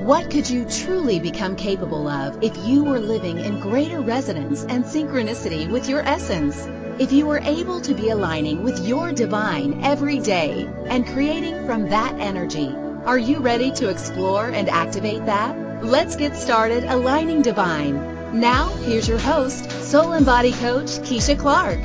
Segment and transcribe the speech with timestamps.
[0.00, 4.84] What could you truly become capable of if you were living in greater resonance and
[4.84, 6.68] synchronicity with your essence?
[7.00, 11.88] If you were able to be aligning with your divine every day and creating from
[11.90, 12.72] that energy,
[13.06, 15.84] are you ready to explore and activate that?
[15.84, 18.38] Let's get started aligning divine.
[18.38, 21.80] Now, here's your host, Soul and Body Coach Keisha Clark.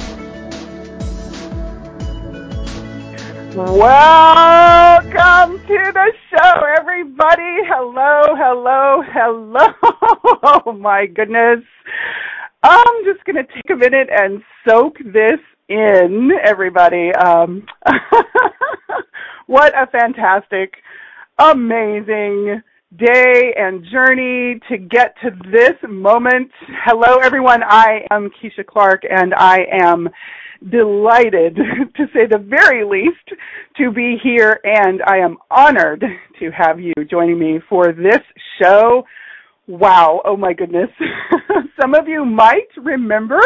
[3.56, 5.03] Welcome
[5.68, 7.64] to the show, everybody.
[7.68, 9.68] Hello, hello, hello.
[10.66, 11.64] Oh my goodness.
[12.64, 15.40] I'm just going to take a minute and soak this
[15.70, 17.14] in, everybody.
[17.14, 17.66] Um,
[19.48, 20.74] what a fantastic,
[21.40, 22.62] amazing
[22.98, 26.52] day and journey to get to this moment.
[26.84, 27.64] Hello, everyone.
[27.64, 30.10] I am Keisha Clark, and I am
[30.70, 31.56] delighted,
[31.96, 33.40] to say the very least,
[33.78, 36.04] to be here, and I am honored
[36.40, 38.22] to have you joining me for this
[38.62, 39.04] show.
[39.66, 40.90] Wow, oh my goodness.
[41.82, 43.40] Some of you might remember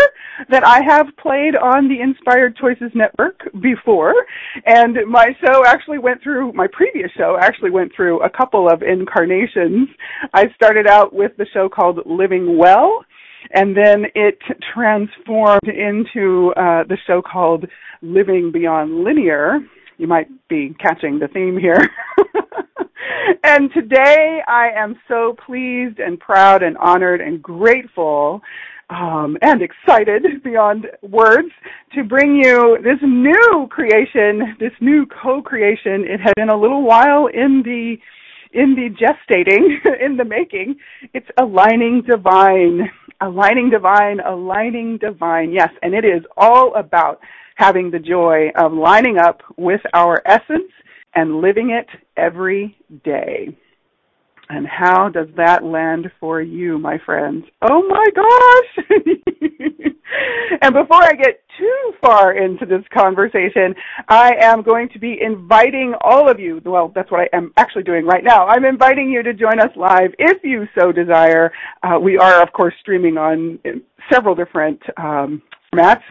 [0.50, 4.16] that I have played on the Inspired Choices Network before,
[4.66, 8.82] and my show actually went through, my previous show actually went through a couple of
[8.82, 9.90] incarnations.
[10.34, 13.06] I started out with the show called Living Well,
[13.52, 14.40] and then it
[14.74, 17.66] transformed into uh, the show called
[18.02, 19.60] Living Beyond Linear.
[19.98, 21.90] You might be catching the theme here.
[23.44, 28.42] and today I am so pleased and proud and honored and grateful
[28.90, 31.50] um, and excited beyond words
[31.94, 36.06] to bring you this new creation, this new co-creation.
[36.08, 37.98] It had been a little while in the
[38.54, 40.78] in the gestating, in the making.
[41.14, 42.90] It's aligning divine,
[43.22, 45.52] aligning divine, aligning divine.
[45.52, 47.20] Yes, and it is all about
[47.56, 50.72] having the joy of lining up with our essence
[51.16, 53.56] and living it every day.
[54.50, 57.46] And how does that land for you, my friends?
[57.62, 58.86] Oh my gosh!
[60.62, 63.76] and before I get too far into this conversation,
[64.08, 67.84] I am going to be inviting all of you, well, that's what I am actually
[67.84, 68.48] doing right now.
[68.48, 71.52] I'm inviting you to join us live if you so desire.
[71.84, 73.60] Uh, we are, of course, streaming on
[74.12, 75.42] several different um,
[75.74, 76.02] formats.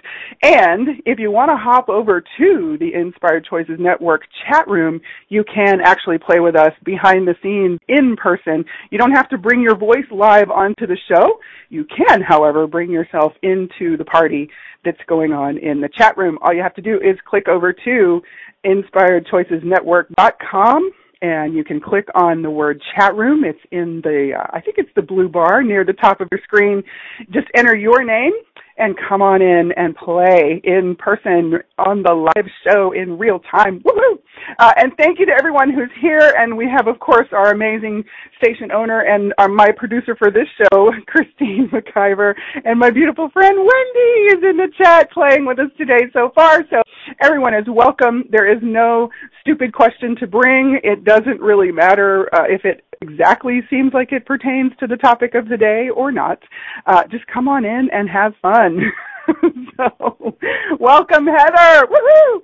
[0.43, 5.45] And if you want to hop over to the Inspired Choices Network chat room, you
[5.53, 8.65] can actually play with us behind the scenes in person.
[8.91, 11.39] You don't have to bring your voice live onto the show.
[11.69, 14.51] You can, however, bring yourself into the party
[14.85, 16.39] that's going on in the chat room.
[16.43, 18.23] All you have to do is click over to
[18.65, 20.91] inspiredchoicesnetwork.com
[21.23, 23.43] and you can click on the word chat room.
[23.43, 26.41] It's in the, uh, I think it's the blue bar near the top of your
[26.45, 26.85] screen.
[27.31, 28.33] Just enter your name
[28.79, 33.81] and come on in and play in person on the live show in real time.
[33.81, 34.19] Woohoo!
[34.59, 36.35] Uh, and thank you to everyone who's here.
[36.39, 38.05] And we have, of course, our amazing
[38.39, 43.57] station owner and our, my producer for this show, Christine McIver, and my beautiful friend
[43.57, 46.65] Wendy is in the chat playing with us today so far.
[46.71, 46.83] So
[47.23, 48.25] everyone is welcome.
[48.31, 49.11] There is no
[49.41, 50.81] stupid question to bring.
[50.83, 55.35] It doesn't really matter uh, if it exactly seems like it pertains to the topic
[55.35, 56.39] of the day or not.
[56.87, 58.81] Uh, just come on in and have fun.
[59.77, 60.37] so,
[60.79, 61.87] welcome, Heather.
[61.87, 62.41] Woohoo!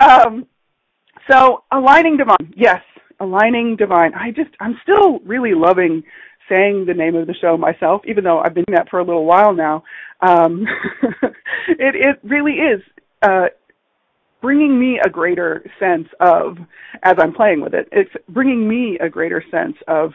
[0.00, 0.46] Um,
[1.30, 2.52] so, aligning divine.
[2.56, 2.82] Yes,
[3.20, 4.12] aligning divine.
[4.14, 6.02] I just, I'm still really loving
[6.48, 9.04] saying the name of the show myself, even though I've been doing that for a
[9.04, 9.84] little while now.
[10.20, 10.66] Um,
[11.68, 12.82] it, it really is.
[13.22, 13.46] Uh,
[14.44, 16.58] bringing me a greater sense of,
[17.02, 20.12] as I'm playing with it, it's bringing me a greater sense of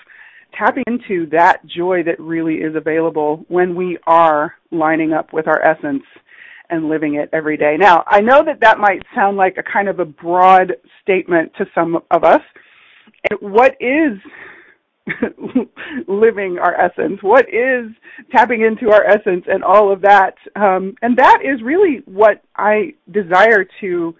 [0.56, 5.60] tapping into that joy that really is available when we are lining up with our
[5.64, 6.04] essence
[6.70, 7.76] and living it every day.
[7.76, 11.66] Now, I know that that might sound like a kind of a broad statement to
[11.74, 12.42] some of us.
[13.32, 14.20] And what is
[16.08, 17.20] living our essence?
[17.22, 17.92] What is
[18.32, 20.36] tapping into our essence and all of that?
[20.56, 24.16] Um, and that is really what I desire to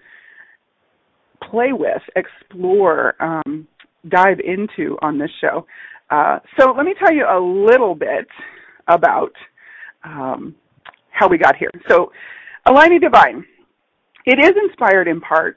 [1.50, 3.66] play with, explore, um,
[4.08, 5.66] dive into on this show.
[6.10, 8.26] Uh, so let me tell you a little bit
[8.88, 9.32] about
[10.04, 10.54] um,
[11.10, 11.70] how we got here.
[11.88, 12.12] So,
[12.66, 13.44] Aligning Divine.
[14.26, 15.56] It is inspired in part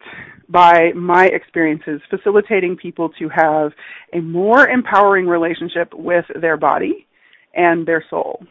[0.54, 3.72] by my experiences facilitating people to have
[4.14, 7.08] a more empowering relationship with their body
[7.56, 8.42] and their soul,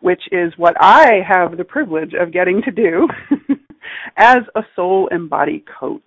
[0.00, 3.08] which is what I have the privilege of getting to do
[4.16, 6.02] as a soul and body coach.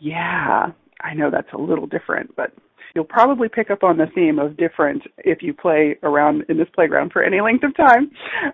[0.00, 0.72] Yeah,
[1.02, 2.52] I know that's a little different, but
[2.94, 6.68] you'll probably pick up on the theme of different if you play around in this
[6.74, 8.10] playground for any length of time.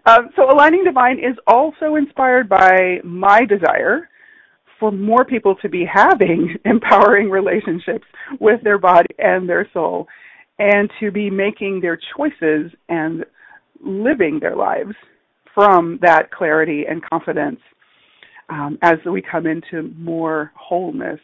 [0.07, 4.09] Um, so Aligning Divine is also inspired by my desire
[4.83, 8.05] for more people to be having empowering relationships
[8.41, 10.09] with their body and their soul
[10.59, 13.25] and to be making their choices and
[13.81, 14.97] living their lives
[15.55, 17.61] from that clarity and confidence
[18.49, 21.21] um, as we come into more wholeness.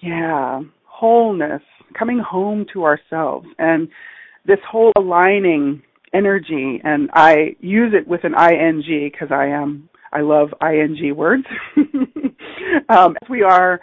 [0.00, 1.62] Yeah, wholeness,
[1.98, 3.88] coming home to ourselves, and
[4.44, 5.82] this whole aligning
[6.12, 6.78] energy.
[6.84, 11.44] And I use it with an ing because I am I love ing words.
[12.88, 13.80] um, as we are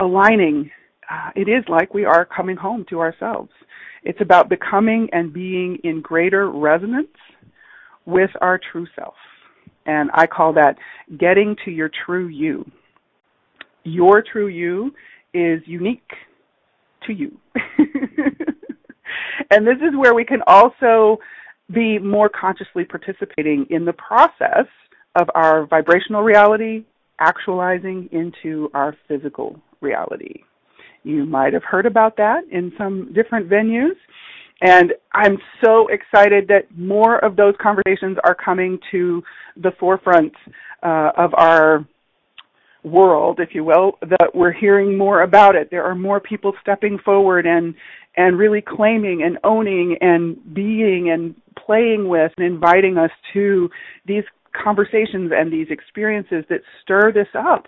[0.00, 0.70] aligning,
[1.10, 3.50] uh, it is like we are coming home to ourselves.
[4.04, 7.08] It's about becoming and being in greater resonance
[8.06, 9.14] with our true self.
[9.86, 10.76] And I call that
[11.18, 12.64] getting to your true you.
[13.84, 14.92] Your true you
[15.34, 16.10] is unique
[17.06, 17.36] to you.
[19.50, 21.18] and this is where we can also
[21.72, 24.66] be more consciously participating in the process
[25.16, 26.84] of our vibrational reality
[27.18, 30.42] actualizing into our physical reality.
[31.04, 33.96] You might have heard about that in some different venues.
[34.60, 39.22] And I'm so excited that more of those conversations are coming to
[39.56, 40.32] the forefront
[40.82, 41.84] uh, of our
[42.84, 45.68] world, if you will, that we're hearing more about it.
[45.70, 47.74] There are more people stepping forward and
[48.16, 53.70] and really claiming and owning and being and playing with and inviting us to
[54.06, 57.66] these conversations and these experiences that stir this up.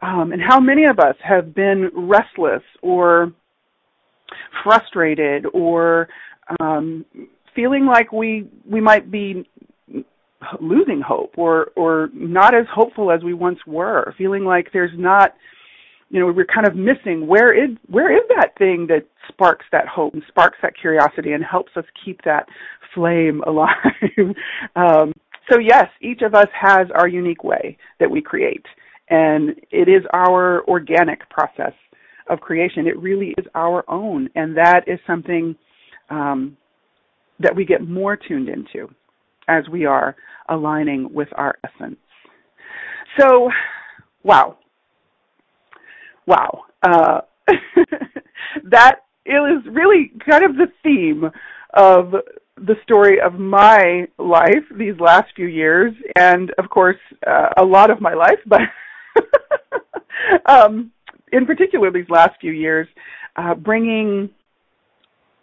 [0.00, 3.32] Um, and how many of us have been restless or
[4.64, 6.08] frustrated or
[6.60, 7.04] um,
[7.54, 9.46] feeling like we we might be
[10.60, 15.34] losing hope or or not as hopeful as we once were, feeling like there's not
[16.10, 19.86] you know we're kind of missing where is where is that thing that sparks that
[19.86, 22.46] hope and sparks that curiosity and helps us keep that
[22.94, 24.34] flame alive.
[24.76, 25.12] um,
[25.50, 28.64] so yes, each of us has our unique way that we create,
[29.10, 31.72] and it is our organic process
[32.28, 32.86] of creation.
[32.86, 35.54] It really is our own, and that is something
[36.10, 36.56] um,
[37.40, 38.88] that we get more tuned into
[39.48, 40.14] as we are
[40.48, 41.98] aligning with our essence.
[43.18, 43.50] So,
[44.22, 44.58] wow.
[46.26, 46.64] Wow.
[46.82, 47.20] Uh,
[48.64, 51.24] that is really kind of the theme
[51.74, 52.14] of
[52.56, 57.90] the story of my life these last few years, and of course, uh, a lot
[57.90, 58.60] of my life, but
[60.46, 60.92] um,
[61.32, 62.86] in particular, these last few years,
[63.36, 64.28] uh, bringing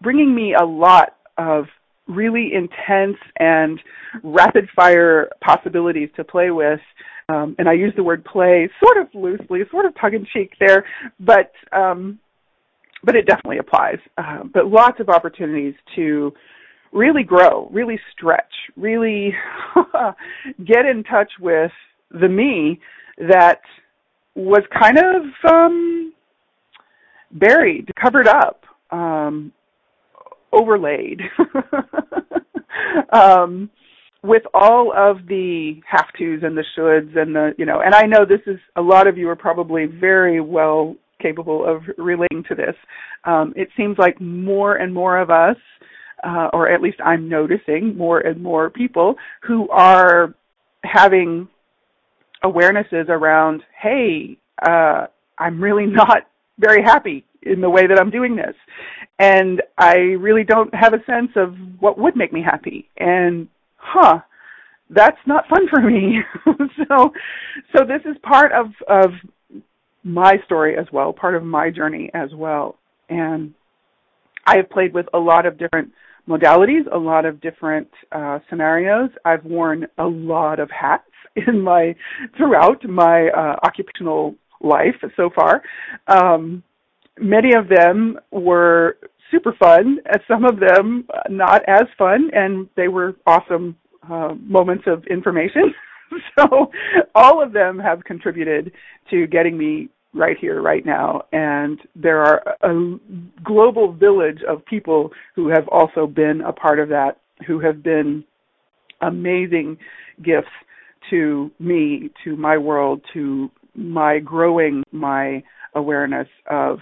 [0.02, 1.66] bringing me a lot of
[2.08, 3.80] really intense and
[4.24, 6.80] rapid fire possibilities to play with.
[7.28, 10.54] Um, and I use the word play sort of loosely, sort of tongue in cheek
[10.60, 10.86] there,
[11.20, 12.20] but um,
[13.04, 14.00] but it definitely applies.
[14.18, 16.34] Uh, but lots of opportunities to
[16.92, 19.34] really grow, really stretch, really
[20.66, 21.72] get in touch with
[22.12, 22.80] the me
[23.18, 23.62] that
[24.36, 26.14] was kind of um,
[27.32, 29.52] buried, covered up, um,
[30.52, 31.22] overlaid
[33.14, 33.70] um,
[34.24, 38.06] with all of the have tos and the shoulds and the you know and I
[38.06, 42.56] know this is a lot of you are probably very well capable of relating to
[42.56, 42.76] this.
[43.26, 45.58] Um, it seems like more and more of us,
[46.24, 50.34] uh, or at least I'm noticing more and more people who are
[50.84, 51.48] having
[52.44, 55.08] awarenesses around, hey, uh,
[55.38, 56.28] I'm really not
[56.58, 58.56] very happy in the way that I'm doing this.
[59.18, 62.90] And I really don't have a sense of what would make me happy.
[62.98, 63.48] And
[63.78, 64.20] huh,
[64.90, 66.20] that's not fun for me.
[66.46, 67.12] so
[67.76, 69.12] so this is part of of
[70.04, 72.78] my story as well, part of my journey as well.
[73.10, 73.54] And
[74.46, 75.92] I have played with a lot of different
[76.30, 79.10] modalities, a lot of different uh, scenarios.
[79.26, 81.04] I've worn a lot of hats
[81.48, 81.96] in my
[82.38, 85.62] throughout my uh, occupational life so far.
[86.08, 86.64] Um,
[87.20, 88.98] many of them were
[89.32, 93.76] super fun, and some of them not as fun, and they were awesome
[94.10, 95.74] uh, moments of information.
[96.38, 96.72] so
[97.16, 98.72] all of them have contributed
[99.10, 101.24] to getting me right here, right now.
[101.32, 102.98] And there are a
[103.44, 108.24] global village of people who have also been a part of that, who have been
[109.02, 109.78] amazing
[110.24, 110.48] gifts
[111.10, 115.44] to me, to my world, to my growing my
[115.76, 116.80] awareness of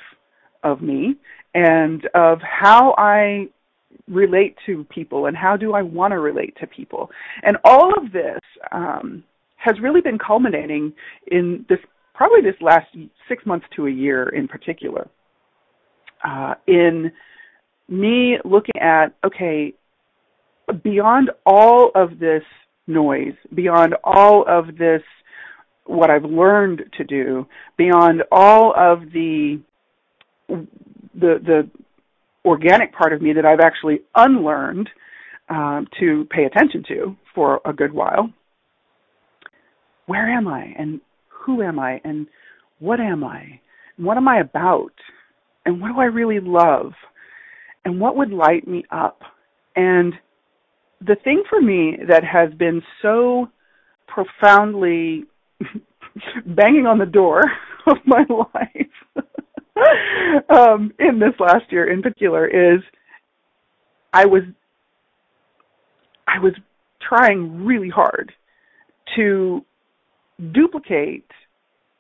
[0.64, 1.16] of me
[1.54, 3.48] and of how I
[4.08, 7.10] relate to people and how do I want to relate to people.
[7.44, 8.40] And all of this
[8.72, 9.24] um,
[9.58, 10.94] has really been culminating
[11.28, 11.80] in this
[12.18, 12.88] probably this last
[13.30, 15.08] six months to a year in particular.
[16.28, 17.12] Uh, in
[17.88, 19.74] me looking at okay,
[20.84, 22.44] beyond all of this
[22.88, 25.04] noise, beyond all of this
[25.86, 27.46] what I've learned to do,
[27.78, 29.62] beyond all of the
[30.50, 30.60] the
[31.14, 31.70] the
[32.44, 34.90] organic part of me that I've actually unlearned
[35.50, 38.32] um, to pay attention to for a good while.
[40.08, 40.74] Where am I?
[40.78, 41.02] And
[41.48, 42.00] who am I?
[42.04, 42.28] And
[42.78, 43.60] what am I?
[43.98, 44.92] And what am I about?
[45.66, 46.92] And what do I really love?
[47.86, 49.22] And what would light me up?
[49.76, 50.14] And
[51.00, 53.48] the thing for me that has been so
[54.08, 55.24] profoundly
[56.46, 57.42] banging on the door
[57.88, 59.26] of my life
[60.50, 62.82] um, in this last year in particular is
[64.12, 64.44] I was
[66.28, 66.54] I was
[67.08, 68.34] trying really hard
[69.16, 69.64] to
[70.54, 71.30] duplicate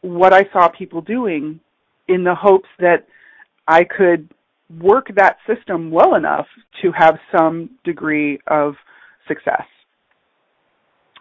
[0.01, 1.59] what I saw people doing
[2.07, 3.07] in the hopes that
[3.67, 4.29] I could
[4.79, 6.45] work that system well enough
[6.81, 8.75] to have some degree of
[9.27, 9.63] success.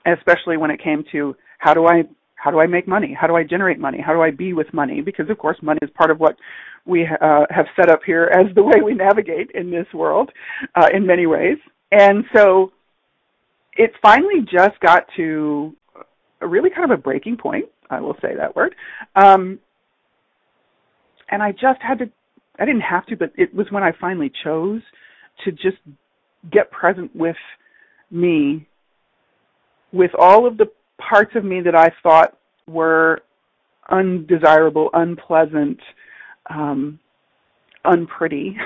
[0.04, 2.04] Especially when it came to how do I
[2.37, 3.16] how do I make money?
[3.18, 3.99] How do I generate money?
[4.00, 5.00] How do I be with money?
[5.00, 6.37] Because of course money is part of what
[6.85, 10.30] we uh, have set up here as the way we navigate in this world
[10.76, 11.56] uh, in many ways.
[11.90, 12.73] And so
[13.76, 15.75] it finally just got to
[16.46, 17.66] really kind of a breaking point.
[17.90, 18.74] I will say that word.
[19.14, 19.58] Um,
[21.30, 22.10] and I just had to,
[22.58, 24.82] I didn't have to, but it was when I finally chose
[25.44, 25.78] to just
[26.50, 27.36] get present with
[28.10, 28.66] me,
[29.92, 33.22] with all of the parts of me that I thought were
[33.90, 35.78] undesirable, unpleasant,
[36.50, 36.98] um,
[37.84, 38.56] unpretty,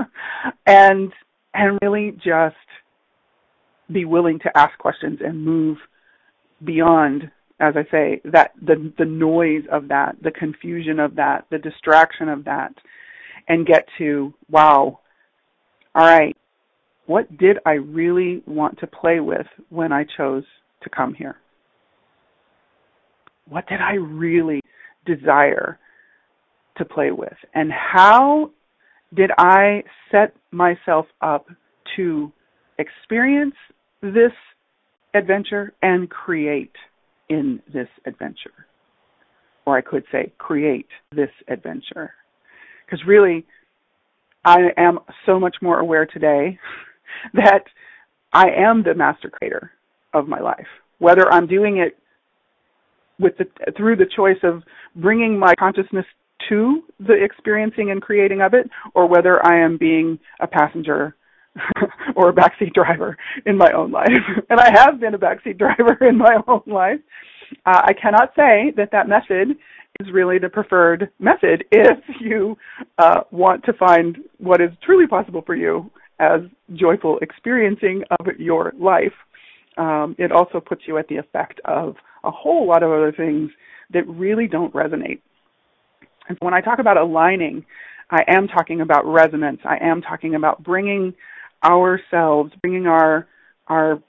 [0.66, 1.12] and
[1.52, 2.54] and really just
[3.92, 5.78] be willing to ask questions and move
[6.64, 11.58] beyond as I say, that the the noise of that, the confusion of that, the
[11.58, 12.72] distraction of that,
[13.48, 15.00] and get to wow,
[15.94, 16.36] all right,
[17.06, 20.44] what did I really want to play with when I chose
[20.82, 21.36] to come here?
[23.46, 24.62] What did I really
[25.04, 25.78] desire
[26.78, 27.36] to play with?
[27.54, 28.52] And how
[29.12, 31.46] did I set myself up
[31.96, 32.32] to
[32.78, 33.56] experience
[34.00, 34.32] this
[35.14, 36.74] adventure and create
[37.28, 38.66] in this adventure.
[39.66, 42.12] Or I could say, create this adventure.
[42.84, 43.46] Because really,
[44.44, 46.58] I am so much more aware today
[47.34, 47.64] that
[48.32, 49.72] I am the master creator
[50.14, 50.66] of my life.
[50.98, 51.96] Whether I'm doing it
[53.18, 54.62] with the, through the choice of
[54.96, 56.06] bringing my consciousness
[56.48, 61.14] to the experiencing and creating of it, or whether I am being a passenger
[62.16, 63.16] or a backseat driver
[63.46, 64.08] in my own life.
[64.50, 67.00] and I have been a backseat driver in my own life.
[67.66, 69.56] Uh, I cannot say that that method
[69.98, 72.56] is really the preferred method if you
[72.98, 75.90] uh, want to find what is truly possible for you
[76.20, 76.40] as
[76.74, 79.12] joyful experiencing of your life.
[79.76, 83.50] Um, it also puts you at the effect of a whole lot of other things
[83.92, 85.20] that really don't resonate.
[86.28, 87.64] And when I talk about aligning,
[88.10, 89.60] I am talking about resonance.
[89.64, 91.14] I am talking about bringing
[91.64, 93.26] ourselves, bringing our
[93.68, 94.02] our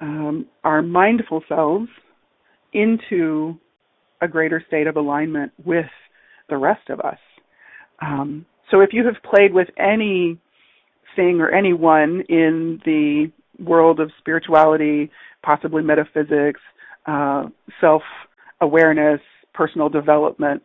[0.00, 1.88] um, our mindful selves
[2.72, 3.58] into
[4.20, 5.86] a greater state of alignment with
[6.48, 7.18] the rest of us.
[8.02, 10.40] Um, so if you have played with anything
[11.40, 15.10] or anyone in the world of spirituality,
[15.42, 16.60] possibly metaphysics,
[17.06, 17.46] uh,
[17.80, 18.02] self
[18.60, 19.20] awareness,
[19.54, 20.62] personal development,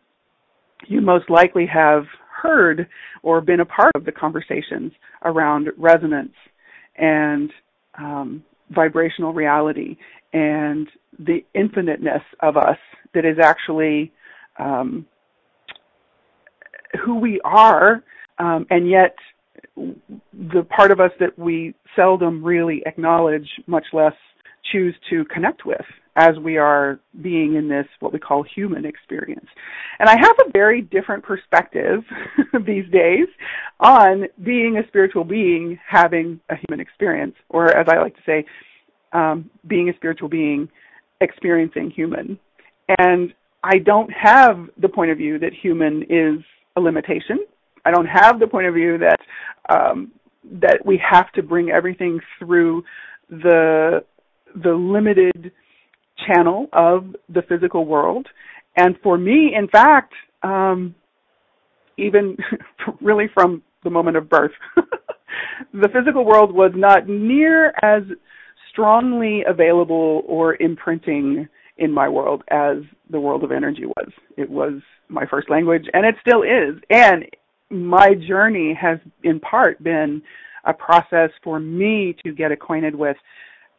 [0.88, 2.04] you most likely have
[2.42, 2.88] heard
[3.24, 4.92] or been a part of the conversations
[5.24, 6.34] around resonance
[6.98, 7.52] and
[7.98, 9.98] um, vibrational reality
[10.34, 10.88] and
[11.20, 12.78] the infiniteness of us
[13.14, 14.12] that is actually
[14.60, 15.06] um,
[17.04, 18.04] who we are,
[18.40, 19.16] um, and yet
[19.76, 24.14] the part of us that we seldom really acknowledge, much less
[24.72, 29.48] choose to connect with as we are being in this what we call human experience.
[30.00, 32.04] And I have a very different perspective
[32.66, 33.28] these days
[33.80, 38.46] on being a spiritual being having a human experience, or as I like to say,
[39.14, 40.70] um, being a spiritual being
[41.22, 42.38] experiencing human.
[43.00, 46.44] And I don't have the point of view that human is
[46.76, 47.46] a limitation.
[47.86, 49.20] I don't have the point of view that
[49.70, 50.12] um,
[50.44, 52.84] that we have to bring everything through
[53.30, 54.04] the
[54.64, 55.52] the limited
[56.28, 58.28] channel of the physical world.
[58.76, 60.14] And for me, in fact,
[60.44, 60.96] um,
[61.98, 62.38] even
[63.02, 64.52] really from the moment of birth,
[65.74, 68.04] the physical world was not near as
[68.72, 71.48] strongly available or imprinting
[71.78, 72.78] in my world as
[73.10, 74.12] the world of energy was.
[74.38, 76.82] It was my first language and it still is.
[76.90, 77.26] And
[77.70, 80.22] my journey has in part been
[80.66, 83.18] a process for me to get acquainted with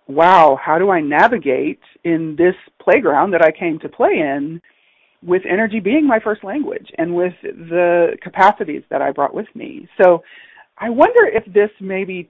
[0.08, 4.60] wow, how do I navigate in this playground that I came to play in
[5.22, 9.88] with energy being my first language and with the capacities that I brought with me.
[10.02, 10.22] So
[10.78, 12.28] I wonder if this maybe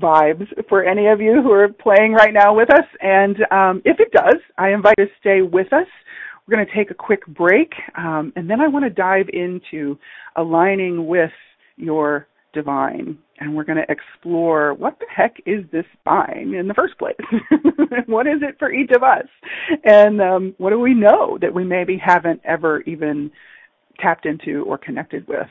[0.00, 2.84] vibes for any of you who are playing right now with us.
[3.00, 5.86] And um, if it does, I invite you to stay with us.
[6.46, 9.98] We're going to take a quick break, um, and then I want to dive into
[10.36, 11.30] aligning with
[11.76, 12.26] your
[12.58, 13.18] divine.
[13.40, 17.14] And we're going to explore what the heck is this spine in the first place?
[18.06, 19.28] what is it for each of us?
[19.84, 23.30] And um, what do we know that we maybe haven't ever even
[24.00, 25.46] tapped into or connected with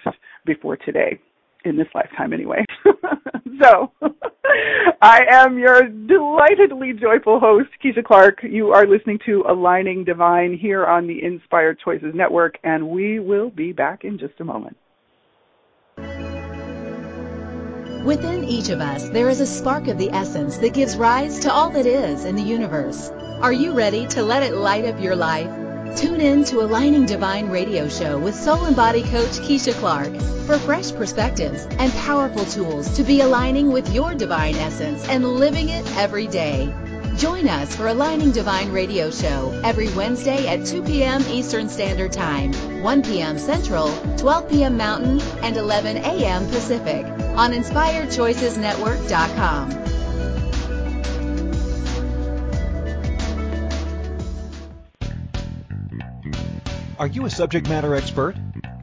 [0.46, 1.20] before today?
[1.66, 2.64] in this lifetime anyway.
[3.62, 3.92] so,
[5.02, 8.40] I am your delightedly joyful host, Keisha Clark.
[8.44, 13.50] You are listening to Aligning Divine here on the Inspired Choices Network, and we will
[13.50, 14.78] be back in just a moment.
[18.08, 21.52] Within each of us, there is a spark of the essence that gives rise to
[21.52, 23.10] all that is in the universe.
[23.42, 25.50] Are you ready to let it light up your life?
[25.98, 30.58] Tune in to Aligning Divine radio show with soul and body coach Keisha Clark for
[30.58, 35.86] fresh perspectives and powerful tools to be aligning with your divine essence and living it
[35.98, 36.74] every day.
[37.18, 41.24] Join us for Aligning Divine radio show every Wednesday at 2 p.m.
[41.28, 43.40] Eastern Standard Time, 1 p.m.
[43.40, 44.78] Central, 12 p.m.
[44.78, 46.46] Mountain, and 11 a.m.
[46.50, 49.72] Pacific on InspiredChoicesNetwork.com.
[57.00, 58.36] Are you a subject matter expert?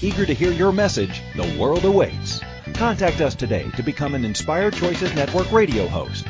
[0.00, 2.40] Eager to hear your message, the world awaits.
[2.74, 6.26] Contact us today to become an Inspired Choices Network radio host.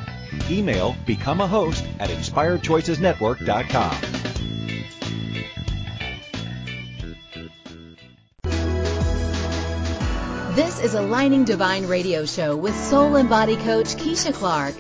[0.51, 3.97] Email become a host at inspiredchoicesnetwork.com.
[10.55, 14.75] This is a Aligning Divine Radio Show with Soul and Body Coach Keisha Clark.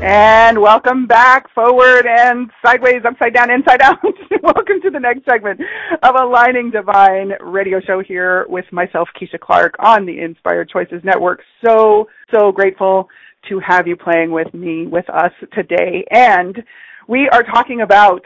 [0.07, 3.97] And welcome back, forward and sideways, upside down, inside out.
[4.43, 5.59] welcome to the next segment
[6.03, 11.41] of Aligning Divine radio show here with myself, Keisha Clark, on the Inspired Choices Network.
[11.65, 13.09] So, so grateful
[13.49, 16.05] to have you playing with me, with us today.
[16.11, 16.63] And
[17.09, 18.21] we are talking about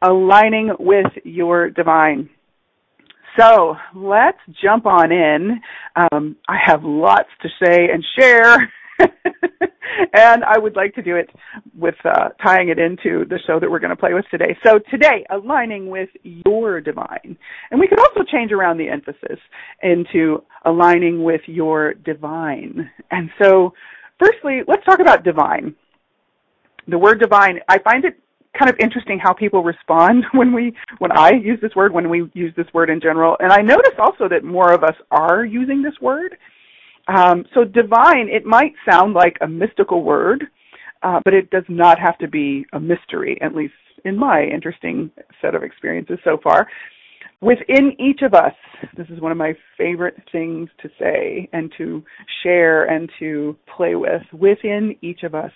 [0.00, 2.30] aligning with your divine.
[3.38, 5.60] So let's jump on in.
[5.94, 8.72] Um, I have lots to say and share.
[10.14, 11.30] and I would like to do it
[11.76, 14.56] with uh, tying it into the show that we're going to play with today.
[14.64, 17.36] So today, aligning with your divine.
[17.70, 19.38] And we could also change around the emphasis
[19.82, 22.90] into aligning with your divine.
[23.10, 23.72] And so
[24.18, 25.74] Firstly, let's talk about divine.
[26.88, 28.18] The word divine, I find it
[28.58, 32.28] kind of interesting how people respond when we when I use this word, when we
[32.34, 33.36] use this word in general.
[33.40, 36.36] And I notice also that more of us are using this word.
[37.08, 40.44] Um, so divine, it might sound like a mystical word,
[41.02, 45.10] uh, but it does not have to be a mystery, at least in my interesting
[45.40, 46.68] set of experiences so far.
[47.40, 48.54] Within each of us,
[48.96, 52.02] this is one of my favorite things to say and to
[52.42, 54.22] share and to play with.
[54.32, 55.52] Within each of us,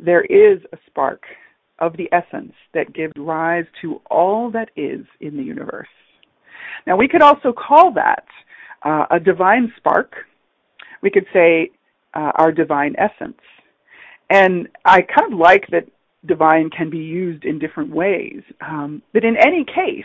[0.00, 1.22] there is a spark
[1.80, 5.88] of the essence that gives rise to all that is in the universe.
[6.86, 8.24] Now, we could also call that
[8.84, 10.14] uh, a divine spark.
[11.02, 11.70] We could say
[12.14, 13.40] uh, our divine essence.
[14.30, 15.86] And I kind of like that
[16.26, 18.42] divine can be used in different ways.
[18.60, 20.04] Um, but in any case,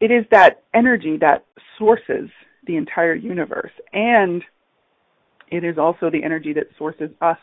[0.00, 1.44] it is that energy that
[1.78, 2.30] sources
[2.66, 3.72] the entire universe.
[3.92, 4.42] And
[5.50, 7.38] it is also the energy that sources us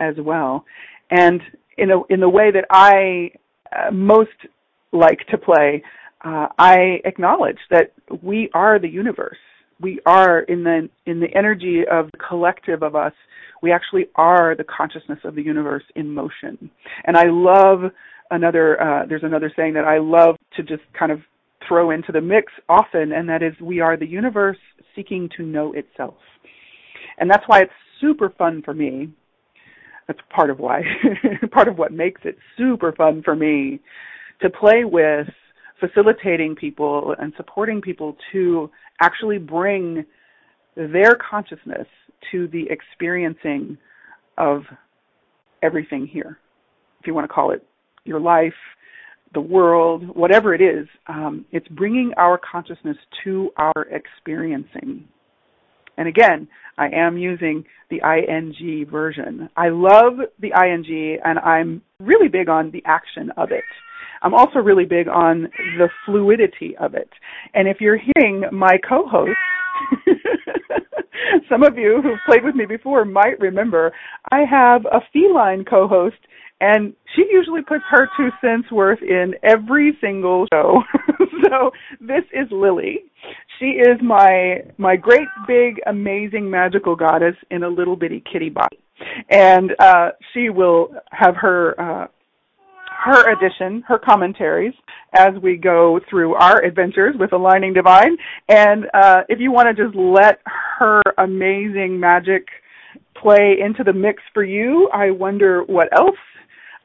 [0.00, 0.64] as well.
[1.10, 1.40] And
[1.76, 3.30] in, a, in the way that I
[3.74, 4.30] uh, most
[4.92, 5.82] like to play,
[6.24, 9.38] uh, I acknowledge that we are the universe.
[9.80, 13.12] We are in the in the energy of the collective of us.
[13.62, 16.70] We actually are the consciousness of the universe in motion.
[17.04, 17.90] And I love
[18.30, 18.80] another.
[18.80, 21.20] Uh, there's another saying that I love to just kind of
[21.66, 24.58] throw into the mix often, and that is we are the universe
[24.94, 26.16] seeking to know itself.
[27.18, 29.12] And that's why it's super fun for me.
[30.06, 30.82] That's part of why,
[31.50, 33.80] part of what makes it super fun for me
[34.40, 35.28] to play with
[35.80, 40.04] facilitating people and supporting people to actually bring
[40.76, 41.86] their consciousness
[42.30, 43.78] to the experiencing
[44.36, 44.62] of
[45.62, 46.38] everything here.
[47.00, 47.64] If you want to call it
[48.04, 48.54] your life,
[49.34, 55.06] the world, whatever it is, um, it's bringing our consciousness to our experiencing.
[55.98, 59.50] And again, I am using the ing version.
[59.56, 63.64] I love the ing and I'm really big on the action of it.
[64.22, 67.10] I'm also really big on the fluidity of it.
[67.54, 69.36] And if you're hearing my co-host,
[71.48, 73.92] some of you who've played with me before might remember
[74.30, 76.16] I have a feline co-host
[76.60, 80.82] and she usually puts her two cents worth in every single show.
[81.44, 83.04] so this is Lily.
[83.58, 88.78] She is my my great big amazing magical goddess in a little bitty kitty body.
[89.30, 92.06] And uh she will have her uh
[93.04, 94.74] her addition, her commentaries
[95.14, 98.16] as we go through our adventures with Aligning Divine.
[98.48, 100.40] And uh, if you want to just let
[100.78, 102.46] her amazing magic
[103.20, 106.16] play into the mix for you, I wonder what else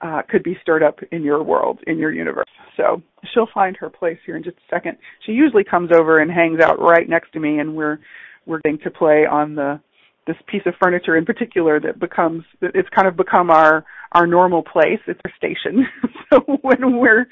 [0.02, 2.46] uh, could be stirred up in your world, in your universe.
[2.78, 3.02] So
[3.34, 4.98] she'll find her place here in just a second.
[5.26, 8.00] She usually comes over and hangs out right next to me, and we're
[8.46, 9.80] we're going to play on the
[10.26, 14.64] this piece of furniture in particular that becomes it's kind of become our our normal
[14.64, 15.00] place.
[15.08, 15.88] It's our station.
[16.30, 17.28] so when we're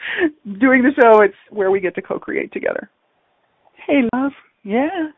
[0.60, 2.90] doing the show, it's where we get to co-create together.
[3.88, 4.32] Hey, love.
[4.64, 5.10] Yeah.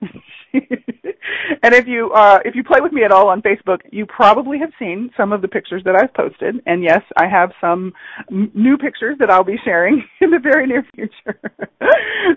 [0.52, 4.58] and if you uh, if you play with me at all on Facebook, you probably
[4.58, 6.56] have seen some of the pictures that I've posted.
[6.66, 7.92] And yes, I have some
[8.30, 11.40] m- new pictures that I'll be sharing in the very near future.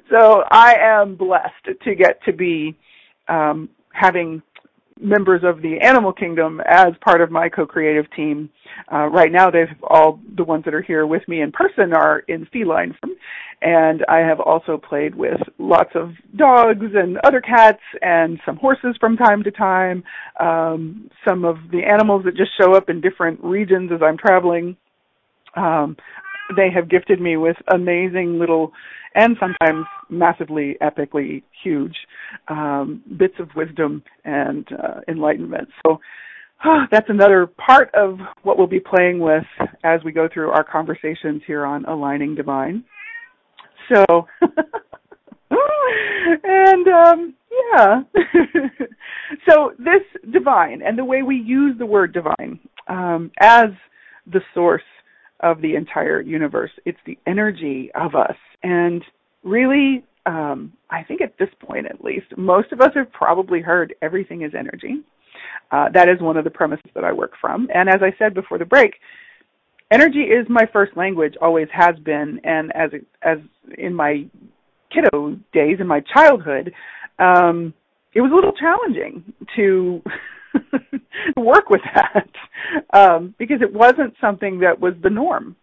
[0.09, 2.75] so I am blessed to get to be
[3.27, 4.41] um, having
[5.01, 8.49] members of the animal kingdom as part of my co-creative team.
[8.91, 12.19] Uh, right now, they've all the ones that are here with me in person are
[12.27, 13.15] in feline form,
[13.61, 18.95] and I have also played with lots of dogs and other cats and some horses
[18.99, 20.03] from time to time.
[20.39, 24.77] Um, some of the animals that just show up in different regions as I'm traveling.
[25.55, 25.97] Um,
[26.55, 28.71] they have gifted me with amazing little
[29.15, 31.95] and sometimes massively epically huge
[32.47, 35.67] um, bits of wisdom and uh, enlightenment.
[35.85, 35.99] So
[36.63, 39.43] uh, that's another part of what we'll be playing with
[39.83, 42.83] as we go through our conversations here on Aligning Divine.
[43.93, 44.27] So,
[46.43, 47.33] and um,
[47.73, 48.01] yeah.
[49.49, 50.01] so this
[50.31, 53.65] divine and the way we use the word divine um, as
[54.31, 54.83] the source
[55.41, 56.71] of the entire universe.
[56.85, 58.35] It's the energy of us.
[58.63, 59.03] And
[59.43, 63.95] really, um, I think at this point at least, most of us have probably heard
[64.01, 65.01] everything is energy.
[65.71, 67.67] Uh, that is one of the premises that I work from.
[67.73, 68.95] And as I said before the break,
[69.89, 72.39] energy is my first language, always has been.
[72.43, 73.37] And as as
[73.77, 74.25] in my
[74.93, 76.73] kiddo days, in my childhood,
[77.19, 77.73] um,
[78.13, 80.01] it was a little challenging to
[81.37, 82.29] work with that
[82.93, 85.55] um, because it wasn't something that was the norm.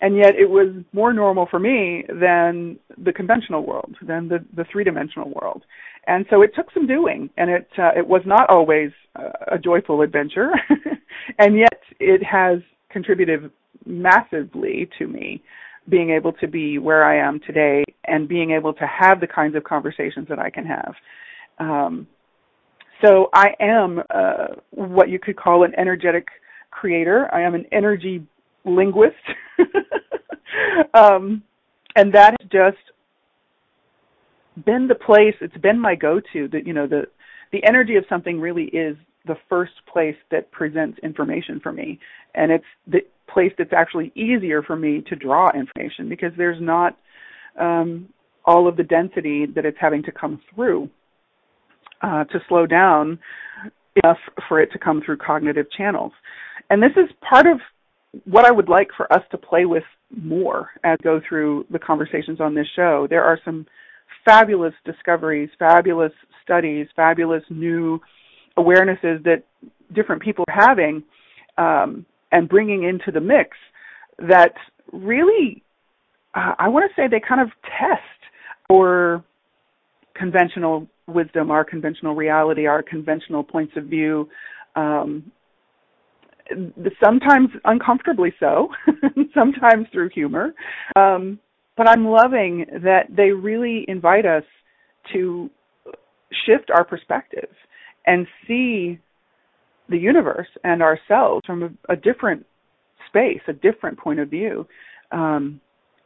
[0.00, 4.64] And yet it was more normal for me than the conventional world, than the, the
[4.70, 5.62] three-dimensional world.
[6.08, 10.02] And so it took some doing, and it uh, it was not always a joyful
[10.02, 10.50] adventure,
[11.38, 12.58] and yet it has
[12.90, 13.50] contributed
[13.86, 15.42] massively to me
[15.88, 19.54] being able to be where I am today and being able to have the kinds
[19.56, 20.94] of conversations that I can have.
[21.58, 22.06] Um,
[23.02, 26.28] so I am uh, what you could call an energetic
[26.70, 27.28] creator.
[27.32, 28.26] I am an energy
[28.64, 29.16] linguist.
[30.94, 31.42] um,
[31.96, 32.82] and that has just
[34.64, 37.02] been the place, it's been my go-to that, you know, the,
[37.52, 41.98] the energy of something really is the first place that presents information for me.
[42.34, 46.98] And it's the place that's actually easier for me to draw information because there's not
[47.58, 48.08] um,
[48.44, 50.88] all of the density that it's having to come through
[52.02, 53.18] uh, to slow down
[54.02, 56.12] enough for it to come through cognitive channels.
[56.70, 57.58] And this is part of
[58.24, 59.84] what I would like for us to play with
[60.22, 63.06] more as we go through the conversations on this show.
[63.08, 63.66] There are some
[64.24, 66.12] fabulous discoveries, fabulous
[66.42, 68.00] studies, fabulous new
[68.58, 69.42] awarenesses that
[69.94, 71.02] different people are having
[71.58, 73.56] um, and bringing into the mix
[74.18, 74.54] that
[74.92, 75.62] really,
[76.34, 78.02] uh, I want to say they kind of test
[78.70, 79.24] our
[80.14, 84.28] conventional wisdom, our conventional reality, our conventional points of view,
[84.76, 85.30] um,
[87.02, 88.68] sometimes uncomfortably so,
[89.34, 90.54] sometimes through humor.
[90.96, 91.38] Um,
[91.76, 94.44] but I'm loving that they really invite us
[95.12, 95.50] to
[96.46, 97.48] shift our perspective
[98.06, 98.98] and see
[99.88, 102.44] the universe and ourselves from a, a different
[103.08, 104.66] space, a different point of view.
[105.10, 105.60] Um,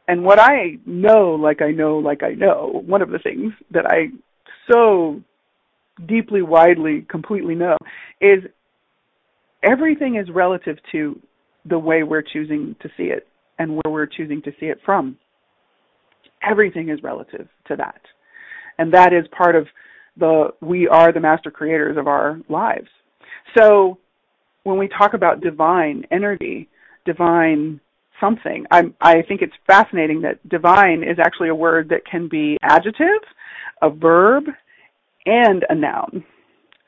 [0.09, 3.85] And what I know, like I know, like I know, one of the things that
[3.85, 4.07] I
[4.71, 5.21] so
[6.05, 7.77] deeply, widely, completely know
[8.21, 8.43] is
[9.63, 11.19] everything is relative to
[11.65, 13.27] the way we're choosing to see it
[13.59, 15.17] and where we're choosing to see it from.
[16.43, 18.01] Everything is relative to that.
[18.77, 19.67] And that is part of
[20.17, 22.87] the we are the master creators of our lives.
[23.57, 23.97] So
[24.63, 26.69] when we talk about divine energy,
[27.05, 27.79] divine
[28.19, 32.57] something, I, I think it's fascinating that divine is actually a word that can be
[32.63, 33.21] adjective,
[33.81, 34.45] a verb,
[35.25, 36.23] and a noun.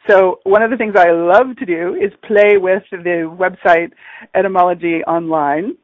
[0.10, 3.92] So one of the things I love to do is play with the website
[4.34, 5.76] Etymology Online.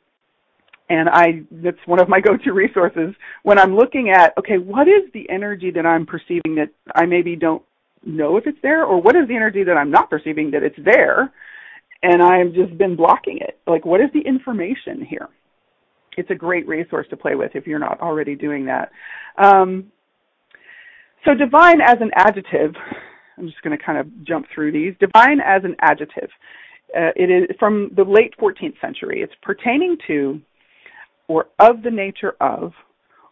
[0.89, 3.13] And I, that's one of my go-to resources
[3.43, 7.35] when I'm looking at, okay, what is the energy that I'm perceiving that I maybe
[7.35, 7.61] don't
[8.05, 10.77] know if it's there, or what is the energy that I'm not perceiving that it's
[10.83, 11.33] there,
[12.03, 13.59] and I've just been blocking it?
[13.67, 15.27] Like, what is the information here?
[16.17, 18.91] It's a great resource to play with if you're not already doing that.
[19.37, 19.91] Um,
[21.25, 22.75] so divine as an adjective,
[23.37, 24.93] I'm just going to kind of jump through these.
[24.99, 26.29] Divine as an adjective.
[26.95, 29.21] Uh, it is from the late 14th century.
[29.21, 30.39] It's pertaining to
[31.27, 32.71] or of the nature of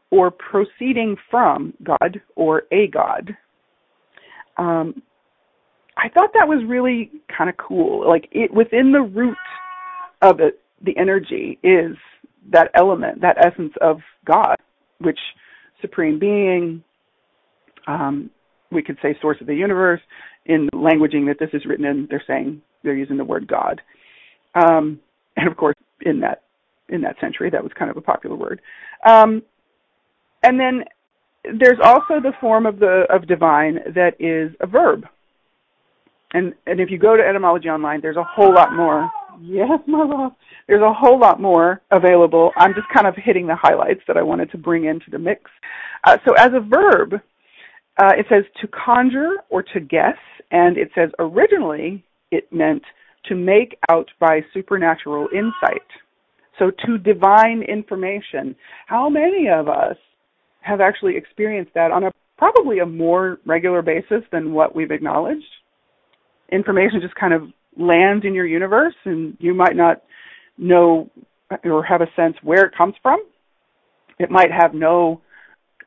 [0.09, 3.35] or proceeding from God or a God.
[4.57, 5.01] Um,
[5.97, 8.07] I thought that was really kind of cool.
[8.07, 9.37] Like it within the root
[10.21, 11.95] of it, the energy is
[12.51, 14.55] that element, that essence of God,
[14.99, 15.19] which
[15.81, 16.83] supreme being,
[17.87, 18.29] um,
[18.71, 20.01] we could say source of the universe.
[20.45, 23.81] In languaging that this is written in, they're saying they're using the word God.
[24.55, 24.99] Um,
[25.37, 26.43] and of course, in that
[26.89, 28.61] in that century, that was kind of a popular word.
[29.07, 29.41] Um,
[30.43, 30.83] and then
[31.43, 35.05] there's also the form of the of divine that is a verb.
[36.33, 39.09] And and if you go to etymology online, there's a whole lot more.
[39.41, 40.33] Yes, my love.
[40.67, 42.51] There's a whole lot more available.
[42.55, 45.49] I'm just kind of hitting the highlights that I wanted to bring into the mix.
[46.03, 47.21] Uh, so as a verb,
[48.01, 50.17] uh, it says to conjure or to guess,
[50.51, 52.83] and it says originally it meant
[53.25, 55.87] to make out by supernatural insight.
[56.59, 58.55] So to divine information.
[58.87, 59.97] How many of us
[60.61, 65.45] have actually experienced that on a probably a more regular basis than what we've acknowledged?
[66.51, 67.43] Information just kind of
[67.77, 70.03] lands in your universe and you might not
[70.57, 71.09] know
[71.63, 73.23] or have a sense where it comes from.
[74.19, 75.21] It might have no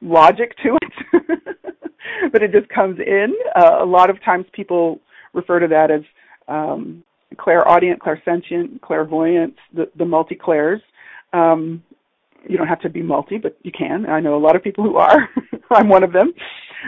[0.01, 1.57] logic to it.
[2.33, 3.35] but it just comes in.
[3.55, 5.01] Uh, a lot of times people
[5.33, 6.03] refer to that as
[6.49, 7.03] um,
[7.39, 10.81] clairaudient, clairsentient, clairvoyance, the, the multi-clairs.
[11.33, 11.83] Um,
[12.49, 14.07] you don't have to be multi, but you can.
[14.07, 15.29] I know a lot of people who are.
[15.71, 16.33] I'm one of them.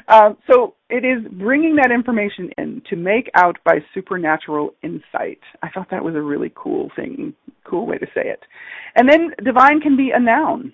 [0.07, 5.41] Um, so it is bringing that information in to make out by supernatural insight.
[5.63, 8.41] I thought that was a really cool thing, cool way to say it.
[8.95, 10.73] And then divine can be a noun.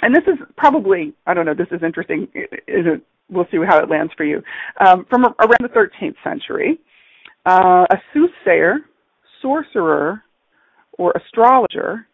[0.00, 2.28] And this is probably, I don't know, this is interesting.
[2.34, 4.42] It we'll see how it lands for you.
[4.84, 6.78] Um, from around the 13th century,
[7.46, 8.78] uh, a soothsayer,
[9.42, 10.22] sorcerer,
[10.98, 12.06] or astrologer,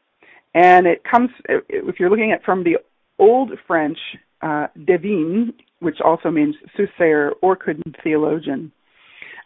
[0.55, 2.77] and it comes, if you're looking at from the
[3.18, 3.99] Old French,
[4.42, 8.70] uh, devin, which also means soothsayer or could theologian.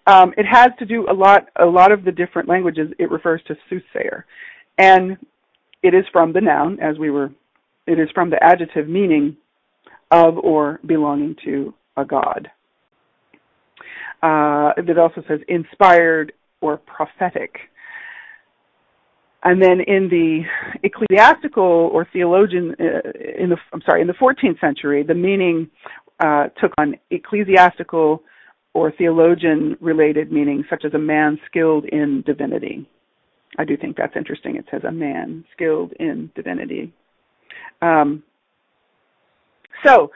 [0.06, 3.42] Um, it has to do a lot, a lot of the different languages, it refers
[3.46, 4.24] to soothsayer.
[4.78, 5.16] And
[5.82, 7.30] it is from the noun, as we were,
[7.88, 9.36] it is from the adjective meaning
[10.10, 12.50] of or belonging to a god.
[14.22, 17.56] Uh, it also says inspired or prophetic.
[19.44, 20.42] And then in the
[20.82, 23.10] ecclesiastical or theologian, uh,
[23.42, 25.70] in the I'm sorry, in the 14th century, the meaning
[26.18, 28.22] uh, took on ecclesiastical
[28.74, 32.88] or theologian related meaning, such as a man skilled in divinity.
[33.56, 34.56] I do think that's interesting.
[34.56, 36.92] It says a man skilled in divinity.
[37.82, 38.22] Um,
[39.84, 40.10] so,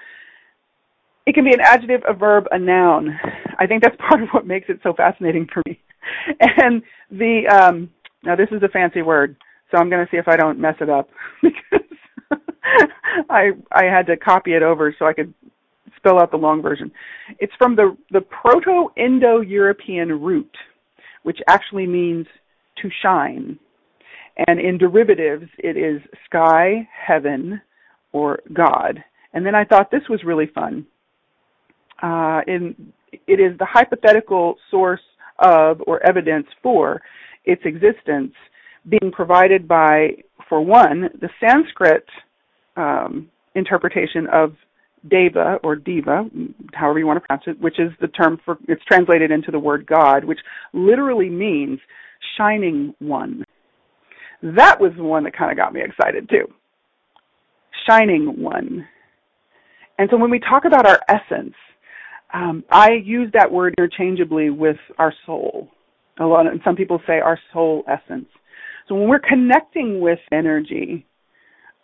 [1.26, 3.18] it can be an adjective, a verb, a noun.
[3.58, 5.80] I think that's part of what makes it so fascinating for me.
[6.40, 7.90] And the um,
[8.24, 9.36] now this is a fancy word,
[9.70, 11.08] so I'm going to see if I don't mess it up
[11.42, 11.86] because
[13.30, 15.32] I I had to copy it over so I could
[15.96, 16.90] spell out the long version.
[17.38, 20.54] It's from the the Proto-Indo-European root,
[21.22, 22.26] which actually means
[22.82, 23.58] to shine.
[24.36, 27.60] And in derivatives, it is sky, heaven,
[28.12, 29.02] or God.
[29.34, 30.86] And then I thought this was really fun.
[32.02, 32.74] Uh, in,
[33.26, 35.00] it is the hypothetical source
[35.38, 37.00] of or evidence for
[37.44, 38.32] its existence
[38.88, 40.08] being provided by,
[40.48, 42.04] for one, the Sanskrit
[42.76, 44.54] um, interpretation of
[45.08, 46.24] deva or diva,
[46.74, 49.58] however you want to pronounce it, which is the term for, it's translated into the
[49.58, 50.38] word God, which
[50.72, 51.78] literally means
[52.36, 53.44] shining one.
[54.42, 56.46] That was the one that kind of got me excited too.
[57.86, 58.86] shining one.
[59.98, 61.54] And so when we talk about our essence,
[62.34, 65.68] um, I use that word interchangeably with our soul.
[66.18, 68.26] A lot, of, some people say our soul essence.
[68.88, 71.06] So when we're connecting with energy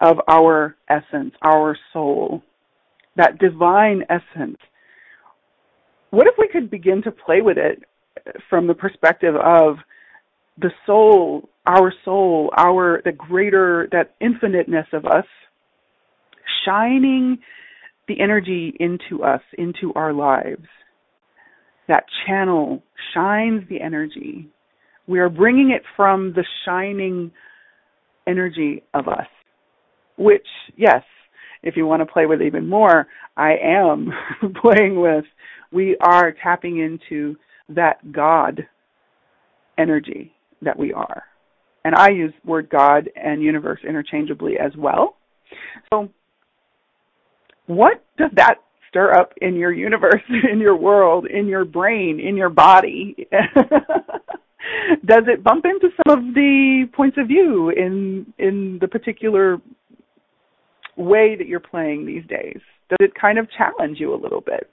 [0.00, 2.42] of our essence, our soul,
[3.16, 4.56] that divine essence,
[6.10, 7.82] what if we could begin to play with it
[8.48, 9.76] from the perspective of
[10.58, 15.26] the soul, our soul, our the greater that infiniteness of us
[16.64, 17.38] shining
[18.08, 20.66] the energy into us, into our lives.
[21.88, 22.82] That channel
[23.14, 24.48] shines the energy.
[25.06, 27.30] We are bringing it from the shining
[28.26, 29.26] energy of us,
[30.16, 31.02] which, yes,
[31.62, 34.10] if you want to play with even more, I am
[34.62, 35.24] playing with.
[35.72, 37.36] We are tapping into
[37.68, 38.66] that God
[39.78, 41.22] energy that we are.
[41.88, 45.16] And I use word God and universe interchangeably as well.
[45.90, 46.10] So
[47.66, 48.56] what does that
[48.90, 50.20] stir up in your universe,
[50.52, 53.16] in your world, in your brain, in your body?
[55.06, 59.56] does it bump into some of the points of view in in the particular
[60.98, 62.60] way that you're playing these days?
[62.90, 64.68] Does it kind of challenge you a little bit?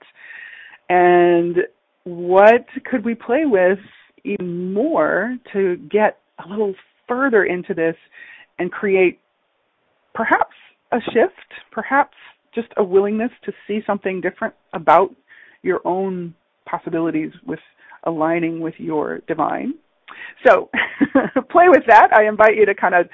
[0.90, 1.60] And
[2.04, 3.78] what could we play with
[4.22, 6.74] even more to get a little
[7.08, 7.96] further into this
[8.58, 9.20] and create
[10.14, 10.54] perhaps
[10.92, 12.16] a shift, perhaps
[12.54, 15.14] just a willingness to see something different about
[15.62, 17.58] your own possibilities with
[18.04, 19.74] aligning with your divine.
[20.46, 20.70] So
[21.50, 22.08] play with that.
[22.12, 23.06] I invite you to kind of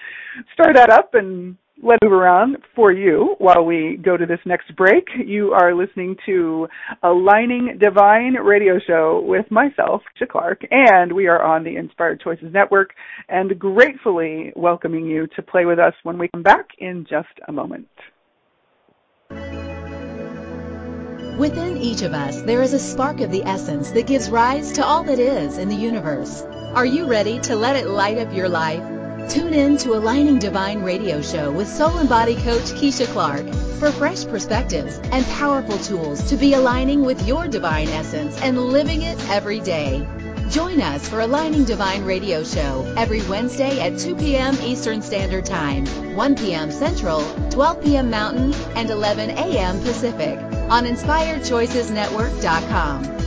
[0.53, 4.75] stir that up and let move around for you while we go to this next
[4.77, 5.05] break.
[5.25, 6.69] You are listening to
[7.03, 12.53] Aligning Divine radio show with myself, Keisha Clark, and we are on the Inspired Choices
[12.53, 12.91] Network
[13.29, 17.53] and gratefully welcoming you to play with us when we come back in just a
[17.53, 17.89] moment.
[21.39, 24.85] Within each of us, there is a spark of the essence that gives rise to
[24.85, 26.43] all that is in the universe.
[26.75, 29.02] Are you ready to let it light up your life?
[29.29, 33.47] Tune in to Aligning Divine radio show with Soul and Body Coach Keisha Clark
[33.79, 39.03] for fresh perspectives and powerful tools to be aligning with your divine essence and living
[39.03, 40.07] it every day.
[40.51, 44.55] Join us for Aligning Divine radio show every Wednesday at 2 p.m.
[44.63, 46.71] Eastern Standard Time, 1 p.m.
[46.71, 48.11] Central, 12 p.m.
[48.11, 49.81] Mountain, and 11 a.m.
[49.81, 53.22] Pacific on InspiredChoicesNetwork.com.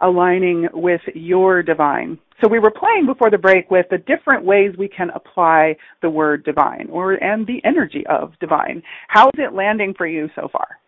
[0.00, 2.18] aligning with your divine.
[2.42, 6.08] So we were playing before the break with the different ways we can apply the
[6.08, 8.82] word divine or and the energy of divine.
[9.08, 10.78] How is it landing for you so far?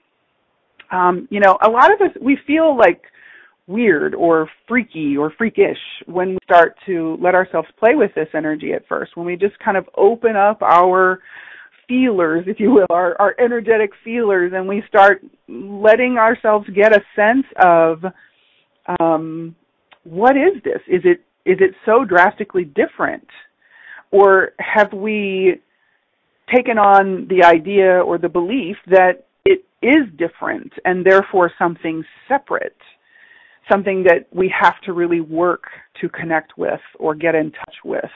[0.90, 3.02] Um, you know, a lot of us we feel like
[3.66, 8.72] weird or freaky or freakish when we start to let ourselves play with this energy
[8.72, 9.16] at first.
[9.16, 11.20] When we just kind of open up our
[11.88, 17.00] feelers, if you will, our, our energetic feelers, and we start letting ourselves get a
[17.16, 18.04] sense of
[19.00, 19.54] um,
[20.04, 20.80] what is this?
[20.88, 23.26] Is it is it so drastically different?
[24.10, 25.60] Or have we
[26.54, 32.76] taken on the idea or the belief that it is different and therefore something separate?
[33.70, 35.64] something that we have to really work
[36.00, 38.10] to connect with or get in touch with,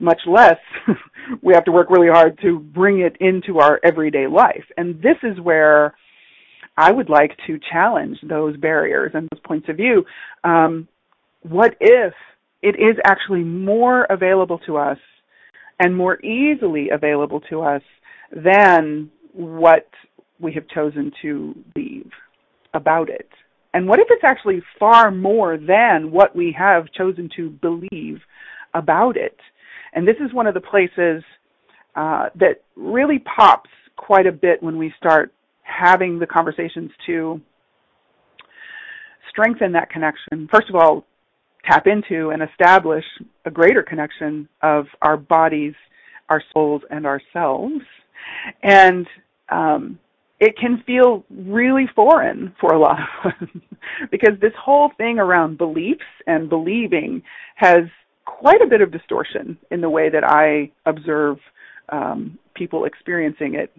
[0.00, 0.58] much less
[1.42, 4.64] we have to work really hard to bring it into our everyday life.
[4.76, 5.94] And this is where
[6.76, 10.04] I would like to challenge those barriers and those points of view.
[10.44, 10.88] Um,
[11.42, 12.14] what if
[12.62, 14.98] it is actually more available to us
[15.78, 17.82] and more easily available to us
[18.32, 19.88] than what
[20.38, 22.10] we have chosen to believe
[22.74, 23.28] about it?
[23.72, 28.20] And what if it's actually far more than what we have chosen to believe
[28.74, 29.36] about it?
[29.92, 31.22] And this is one of the places
[31.96, 35.32] uh, that really pops quite a bit when we start
[35.62, 37.40] having the conversations to
[39.28, 40.48] strengthen that connection.
[40.52, 41.04] First of all,
[41.64, 43.04] tap into and establish
[43.44, 45.74] a greater connection of our bodies,
[46.28, 47.82] our souls, and ourselves.
[48.62, 49.06] And
[49.50, 49.98] um,
[50.40, 53.48] it can feel really foreign for a lot of us
[54.10, 57.22] because this whole thing around beliefs and believing
[57.56, 57.84] has
[58.38, 61.38] quite a bit of distortion in the way that I observe
[61.90, 63.72] um, people experiencing it,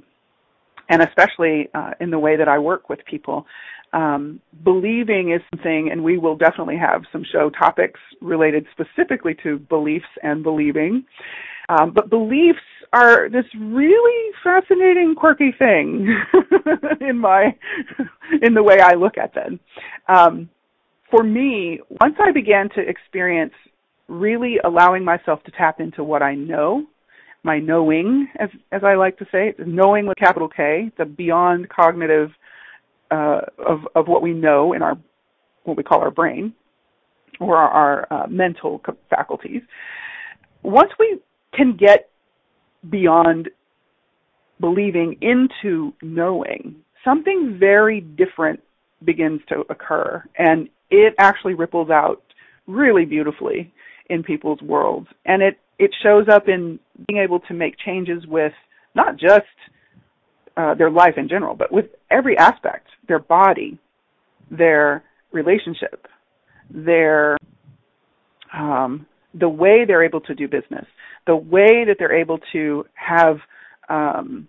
[0.89, 3.45] and especially uh, in the way that I work with people.
[3.93, 9.59] Um, believing is something, and we will definitely have some show topics related specifically to
[9.59, 11.03] beliefs and believing.
[11.67, 12.59] Um, but beliefs
[12.93, 16.07] are this really fascinating, quirky thing
[17.01, 17.55] in my
[18.41, 19.59] in the way I look at them.
[20.07, 20.49] Um,
[21.09, 23.53] for me, once I began to experience
[24.11, 26.85] really allowing myself to tap into what I know,
[27.43, 32.29] my knowing, as as I like to say, knowing with capital K, the beyond cognitive
[33.09, 34.97] uh, of of what we know in our
[35.63, 36.53] what we call our brain
[37.39, 37.69] or our,
[38.11, 39.61] our uh, mental faculties.
[40.63, 41.19] Once we
[41.53, 42.09] can get
[42.89, 43.49] beyond
[44.59, 48.59] believing into knowing, something very different
[49.05, 52.21] begins to occur, and it actually ripples out
[52.67, 53.73] really beautifully
[54.09, 58.53] in people's worlds, and it it shows up in being able to make changes with
[58.95, 59.41] not just
[60.57, 63.79] uh, their life in general, but with every aspect, their body,
[64.51, 66.07] their relationship,
[66.69, 67.37] their
[68.53, 70.85] um, the way they're able to do business,
[71.25, 73.37] the way that they're able to have
[73.89, 74.47] um,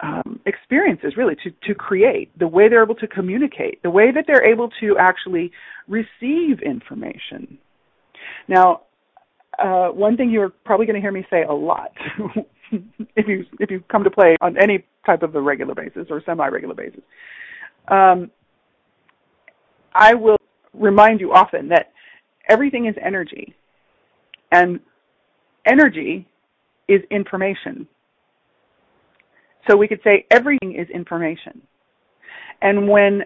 [0.00, 4.24] um, experiences, really, to, to create, the way they're able to communicate, the way that
[4.26, 5.50] they're able to actually
[5.88, 7.58] receive information.
[8.48, 8.82] Now,
[9.58, 11.92] uh, one thing you're probably going to hear me say a lot
[13.16, 16.22] if you if you come to play on any type of a regular basis or
[16.24, 17.00] semi-regular basis,
[17.88, 18.30] um,
[19.94, 20.36] I will
[20.74, 21.92] remind you often that
[22.48, 23.54] everything is energy,
[24.52, 24.80] and
[25.64, 26.26] energy
[26.88, 27.86] is information.
[29.68, 31.60] So we could say everything is information.
[32.62, 33.22] And when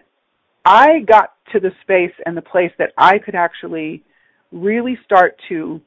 [0.64, 4.02] I got to the space and the place that I could actually
[4.52, 5.80] really start to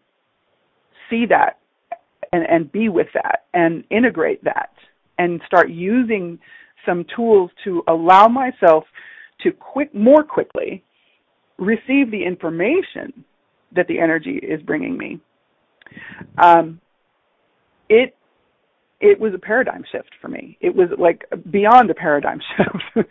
[1.10, 1.60] see that
[2.32, 4.72] and, and be with that and integrate that
[5.18, 6.40] and start using
[6.86, 8.84] some tools to allow myself
[9.42, 10.84] to quick more quickly
[11.58, 13.24] receive the information
[13.76, 15.20] that the energy is bringing me.
[16.42, 16.80] Um,
[17.90, 18.16] it
[19.00, 20.58] it was a paradigm shift for me.
[20.62, 23.08] It was like beyond a paradigm shift.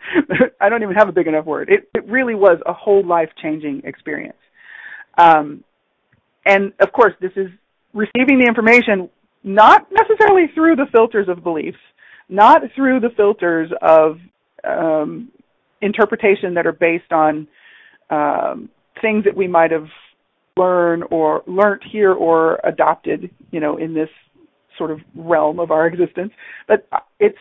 [0.59, 1.69] I don't even have a big enough word.
[1.69, 4.37] It it really was a whole life changing experience.
[5.17, 5.63] Um,
[6.45, 7.47] and of course, this is
[7.93, 9.09] receiving the information
[9.43, 11.77] not necessarily through the filters of beliefs,
[12.29, 14.17] not through the filters of
[14.67, 15.29] um,
[15.81, 17.47] interpretation that are based on
[18.09, 18.69] um,
[19.01, 19.87] things that we might have
[20.57, 24.09] learned or learnt here or adopted, you know, in this
[24.77, 26.31] sort of realm of our existence.
[26.67, 26.87] But
[27.19, 27.37] it's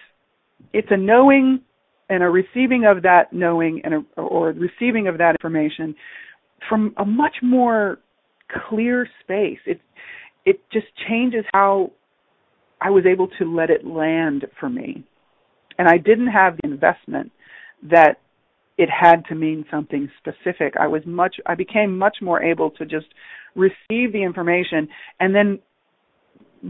[0.72, 1.60] it's a knowing
[2.08, 5.94] and a receiving of that knowing and a, or receiving of that information
[6.68, 7.98] from a much more
[8.68, 9.58] clear space.
[9.66, 9.80] It
[10.44, 11.92] it just changes how
[12.80, 15.04] I was able to let it land for me.
[15.78, 17.30] And I didn't have the investment
[17.84, 18.18] that
[18.78, 20.74] it had to mean something specific.
[20.78, 23.06] I was much I became much more able to just
[23.54, 24.88] receive the information
[25.20, 25.58] and then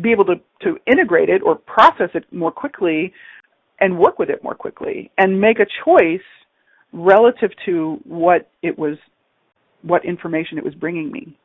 [0.00, 3.12] be able to, to integrate it or process it more quickly
[3.80, 6.20] and work with it more quickly and make a choice
[6.92, 8.96] relative to what it was
[9.82, 11.36] what information it was bringing me.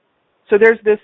[0.49, 0.99] So there's this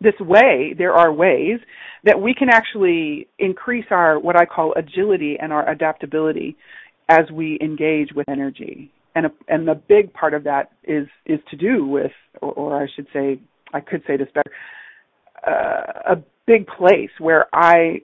[0.00, 1.60] this way, there are ways
[2.04, 6.56] that we can actually increase our what I call agility and our adaptability
[7.08, 8.90] as we engage with energy.
[9.14, 12.12] And a, and the big part of that is is to do with,
[12.42, 13.40] or, or I should say,
[13.72, 14.50] I could say this better,
[15.46, 18.02] uh, a big place where I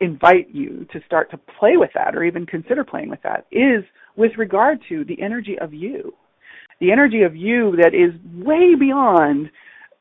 [0.00, 3.84] invite you to start to play with that, or even consider playing with that, is
[4.16, 6.14] with regard to the energy of you.
[6.80, 9.50] The energy of you that is way beyond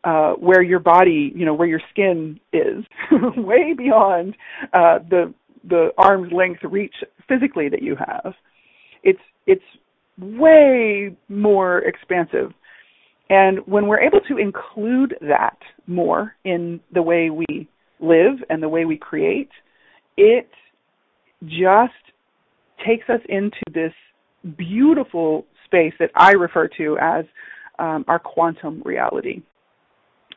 [0.04, 2.84] uh, where your body, you know, where your skin is,
[3.38, 4.36] way beyond
[4.74, 5.34] uh, the
[5.70, 6.96] the arm's length reach
[7.28, 8.34] physically that you have.
[9.04, 9.64] It's it's
[10.18, 12.54] way more expansive.
[13.30, 15.58] And when we're able to include that
[15.88, 17.70] more in the way we
[18.00, 19.50] live and the way we create,
[20.18, 20.50] it
[21.46, 21.94] just
[22.86, 23.94] takes us into this
[24.58, 27.26] beautiful space that I refer to as
[27.80, 29.42] um, our quantum reality.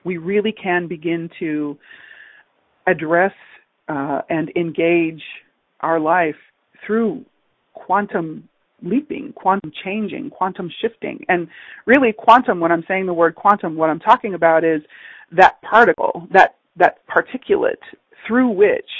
[0.05, 1.76] We really can begin to
[2.87, 3.32] address
[3.89, 5.22] uh, and engage
[5.80, 6.37] our life
[6.87, 7.24] through
[7.72, 8.49] quantum
[8.82, 11.24] leaping, quantum changing, quantum shifting.
[11.28, 11.49] And
[11.87, 14.82] really quantum, when I'm saying the word quantum, what I'm talking about is
[15.32, 17.82] that particle, that, that particulate
[18.26, 18.91] through which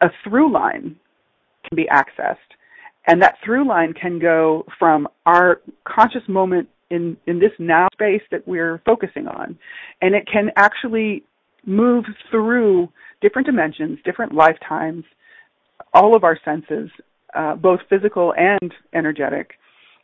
[0.00, 0.96] a through line
[1.68, 2.36] can be accessed.
[3.06, 8.22] And that through line can go from our conscious moment in, in this now space
[8.30, 9.58] that we're focusing on.
[10.02, 11.24] And it can actually
[11.64, 12.88] move through
[13.20, 15.04] different dimensions, different lifetimes,
[15.94, 16.90] all of our senses,
[17.34, 19.52] uh, both physical and energetic.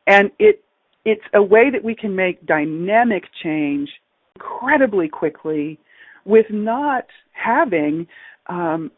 [0.06, 0.62] And it
[1.04, 3.88] it's a way that we can make dynamic change
[4.34, 5.78] incredibly quickly
[6.24, 8.08] with not having
[8.48, 8.90] um,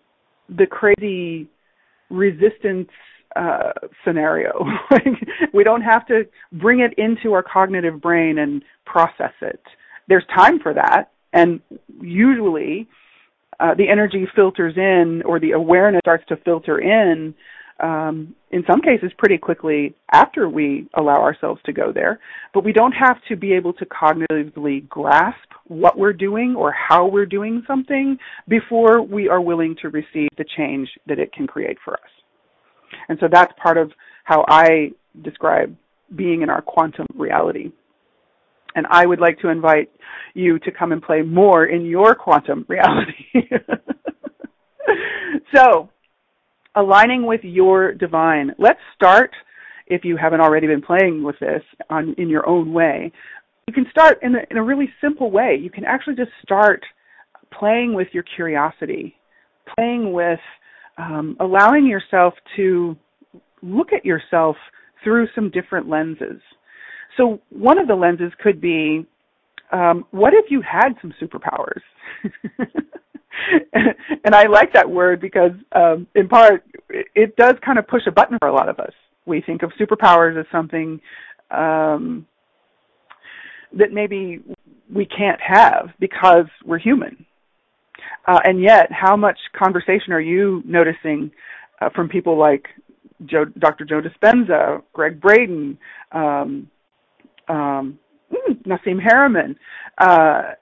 [0.49, 1.47] the crazy
[2.09, 2.89] resistance
[3.37, 3.73] uh,
[4.05, 4.65] scenario.
[5.53, 9.61] we don't have to bring it into our cognitive brain and process it.
[10.09, 11.61] There's time for that, and
[12.01, 12.89] usually
[13.61, 17.35] uh, the energy filters in or the awareness starts to filter in
[17.81, 22.19] um, in some cases pretty quickly after we allow ourselves to go there.
[22.53, 27.07] But we don't have to be able to cognitively grasp what we're doing or how
[27.07, 28.19] we're doing something
[28.49, 32.18] before we are willing to receive the change that it can create for us.
[33.09, 33.93] And so that's part of
[34.25, 34.91] how I
[35.23, 35.75] describe
[36.15, 37.71] being in our quantum reality.
[38.75, 39.91] And I would like to invite
[40.35, 43.25] you to come and play more in your quantum reality.
[45.55, 45.89] so,
[46.75, 48.53] aligning with your divine.
[48.59, 49.31] Let's start,
[49.87, 53.11] if you haven't already been playing with this on, in your own way,
[53.67, 55.59] you can start in a, in a really simple way.
[55.61, 56.85] You can actually just start
[57.59, 59.17] playing with your curiosity,
[59.75, 60.41] playing with
[60.99, 62.97] um, allowing yourself to
[63.63, 64.57] look at yourself
[65.03, 66.41] through some different lenses.
[67.17, 69.07] So one of the lenses could be,
[69.73, 71.81] um, what if you had some superpowers?
[74.25, 78.11] and I like that word because, um, in part, it does kind of push a
[78.13, 78.93] button for a lot of us.
[79.27, 81.01] We think of superpowers as something
[81.51, 82.27] um,
[83.77, 84.43] that maybe
[84.93, 87.27] we can't have because we're human.
[88.29, 91.31] Uh, and yet, how much conversation are you noticing
[91.81, 92.69] uh, from people like
[93.25, 93.87] Joe, Dr.
[93.87, 95.79] Joe Dispenza, Gregg Braden,
[96.13, 96.71] um,
[97.49, 97.99] um,
[98.31, 99.57] hmm, Nassim Haramein,
[99.97, 100.55] uh,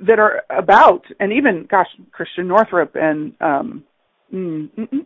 [0.00, 3.84] that are about, and even, gosh, Christiane Northrup and, um,
[4.32, 5.00] mm, mm, mm,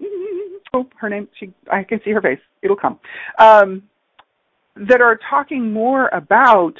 [0.73, 2.39] oh, her name, she, I can see her face.
[2.63, 3.01] It'll come.
[3.41, 3.83] Um,
[4.77, 6.75] that are talking more about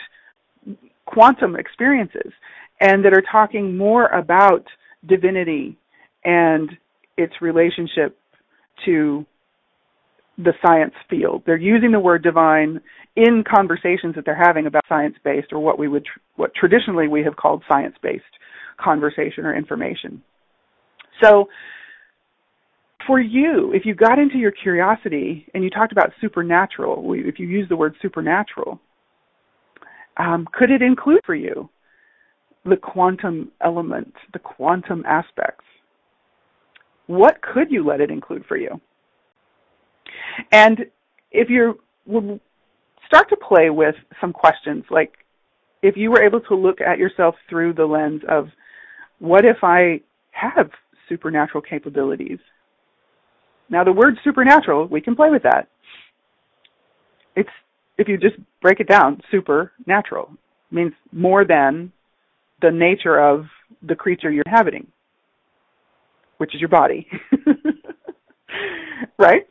[1.07, 2.33] quantum experiences
[2.81, 4.65] and that are talking more about
[5.07, 5.79] divinity
[6.25, 6.71] and
[7.17, 8.19] its relationship
[8.85, 9.25] to
[10.39, 11.43] the science field.
[11.47, 12.81] They're using the word divine
[13.17, 17.23] in conversations that they're having about science-based or what we would tr- what traditionally we
[17.23, 18.25] have called science-based
[18.81, 20.21] conversation or information.
[21.23, 21.49] So
[23.07, 27.47] for you, if you got into your curiosity and you talked about supernatural, if you
[27.47, 28.81] use the word supernatural,
[30.17, 31.69] um, could it include for you
[32.65, 35.65] the quantum element, the quantum aspects?
[37.07, 38.81] What could you let it include for you?
[40.53, 40.87] And
[41.31, 42.41] if you would
[43.07, 45.13] start to play with some questions, like
[45.83, 48.49] if you were able to look at yourself through the lens of
[49.19, 50.01] what if I
[50.31, 50.71] have
[51.09, 52.39] supernatural capabilities?
[53.69, 55.69] Now, the word supernatural, we can play with that.
[57.37, 57.51] It's,
[57.99, 60.31] if you just break it down, supernatural
[60.71, 61.93] means more than
[62.61, 63.47] the nature of
[63.87, 64.87] the creature you're inhabiting,
[66.39, 67.07] which is your body.
[69.19, 69.47] right?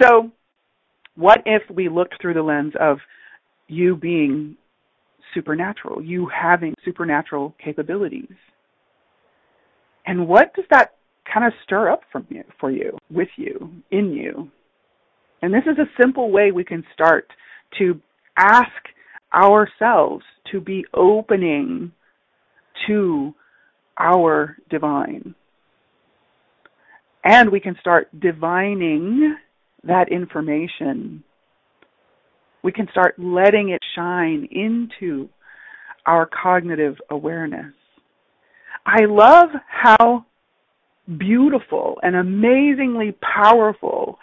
[0.00, 0.30] So,
[1.16, 2.98] what if we looked through the lens of
[3.68, 4.56] you being
[5.32, 8.34] supernatural, you having supernatural capabilities?
[10.06, 10.94] And what does that
[11.32, 14.50] kind of stir up from you, for you, with you, in you?
[15.40, 17.28] And this is a simple way we can start
[17.78, 18.00] to
[18.36, 18.68] ask
[19.32, 21.92] ourselves to be opening
[22.86, 23.34] to
[23.98, 25.34] our divine.
[27.24, 29.36] And we can start divining
[29.84, 31.24] that information
[32.64, 35.28] we can start letting it shine into
[36.06, 37.72] our cognitive awareness.
[38.86, 40.24] I love how
[41.18, 44.18] beautiful and amazingly powerful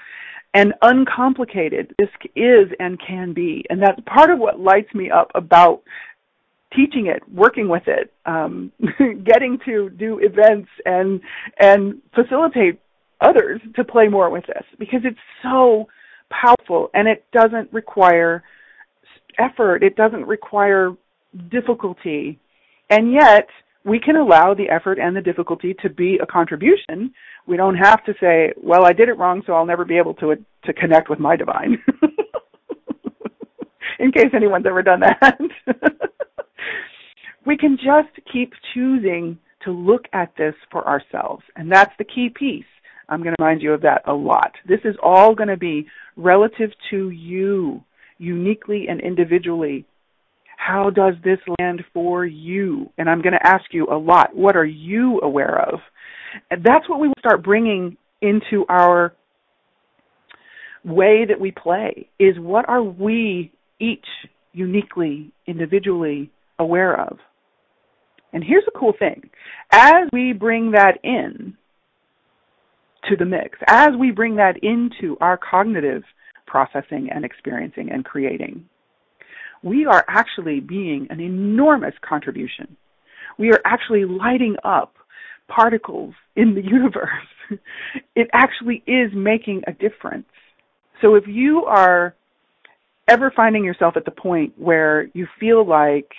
[0.55, 3.63] and uncomplicated this is and can be.
[3.69, 5.83] And that's part of what lights me up about
[6.75, 8.71] teaching it, working with it, um,
[9.23, 11.21] getting to do events and
[11.59, 12.79] and facilitate
[13.19, 15.87] others to play more with this because it's so
[16.29, 18.43] powerful and it doesn't require
[19.37, 19.83] effort.
[19.83, 20.91] It doesn't require
[21.49, 22.39] difficulty,
[22.89, 23.47] and yet
[23.83, 27.13] we can allow the effort and the difficulty to be a contribution.
[27.47, 30.13] We don't have to say, "Well, I did it wrong, so I'll never be able
[30.15, 31.83] to to connect with my divine."
[33.99, 35.39] In case anyone's ever done that.
[37.45, 41.43] we can just keep choosing to look at this for ourselves.
[41.55, 42.65] And that's the key piece.
[43.09, 44.53] I'm going to remind you of that a lot.
[44.67, 47.83] This is all going to be relative to you,
[48.17, 49.85] uniquely and individually.
[50.57, 52.89] How does this land for you?
[52.97, 54.35] And I'm going to ask you a lot.
[54.35, 55.79] What are you aware of?
[56.49, 59.13] And that's what we will start bringing into our
[60.85, 64.05] way that we play is what are we each
[64.53, 67.17] uniquely, individually aware of?
[68.33, 69.29] And here's a cool thing.
[69.71, 71.55] As we bring that in
[73.09, 76.03] to the mix, as we bring that into our cognitive
[76.47, 78.65] processing and experiencing and creating,
[79.63, 82.75] we are actually being an enormous contribution.
[83.37, 84.95] We are actually lighting up
[85.47, 87.09] particles in the universe.
[88.15, 90.25] it actually is making a difference.
[91.01, 92.15] So if you are
[93.07, 96.09] ever finding yourself at the point where you feel like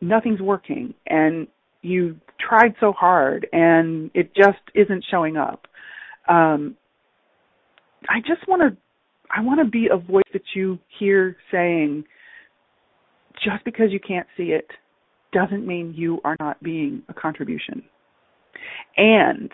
[0.00, 1.46] nothing's working and
[1.82, 5.66] you tried so hard and it just isn't showing up.
[6.28, 6.76] Um,
[8.08, 8.76] I just want to,
[9.34, 12.04] I want to be a voice that you hear saying,
[13.44, 14.68] just because you can't see it
[15.32, 17.82] doesn't mean you are not being a contribution.
[18.96, 19.50] And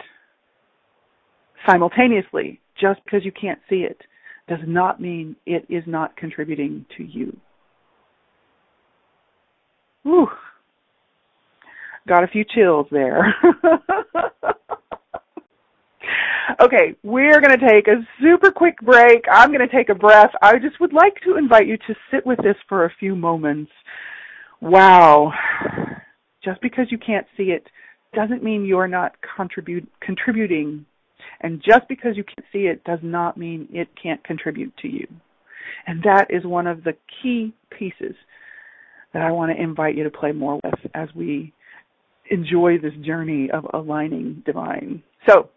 [1.67, 4.01] simultaneously, just because you can't see it
[4.49, 7.37] does not mean it is not contributing to you.
[10.05, 10.29] Whew.
[12.07, 13.35] Got a few chills there.
[16.61, 19.25] okay, we're going to take a super quick break.
[19.31, 20.31] I'm going to take a breath.
[20.43, 23.73] I just would like to invite you to sit with this for a few moments.
[24.61, 25.33] Wow.
[26.45, 27.67] Just because you can't see it
[28.15, 30.85] doesn't mean you're not contribute, contributing.
[31.41, 35.07] And just because you can't see it does not mean it can't contribute to you.
[35.87, 38.15] And that is one of the key pieces
[39.15, 41.55] that I want to invite you to play more with as we
[42.31, 45.03] enjoy this journey of aligning divine.
[45.27, 45.49] So,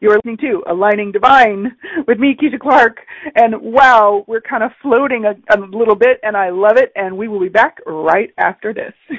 [0.00, 1.76] you're listening to Aligning Divine
[2.08, 2.98] with me, Keisha Clark.
[3.36, 6.92] And wow, we're kind of floating a, a little bit, and I love it.
[6.96, 8.92] And we will be back right after this.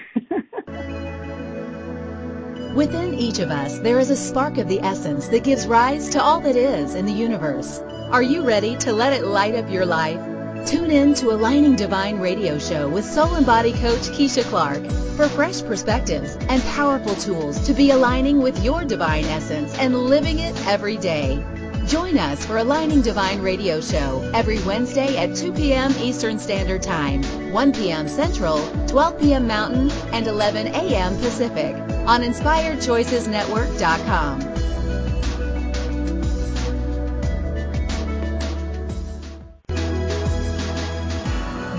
[2.75, 6.21] Within each of us, there is a spark of the essence that gives rise to
[6.21, 7.79] all that is in the universe.
[8.11, 10.34] Are you ready to let it light up your life?
[10.65, 14.83] Tune in to Aligning Divine radio show with soul and body coach Keisha Clark
[15.15, 20.39] for fresh perspectives and powerful tools to be aligning with your divine essence and living
[20.39, 21.45] it every day.
[21.85, 25.93] Join us for Aligning Divine radio show every Wednesday at 2 p.m.
[25.99, 27.21] Eastern Standard Time,
[27.53, 28.07] 1 p.m.
[28.07, 28.57] Central,
[28.87, 29.45] 12 p.m.
[29.45, 31.15] Mountain, and 11 a.m.
[31.17, 31.75] Pacific
[32.07, 34.41] on InspiredChoicesNetwork.com.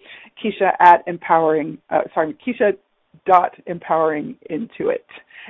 [0.43, 2.77] Keisha at empowering, uh, sorry, Keisha
[3.25, 5.05] dot empowering intuit.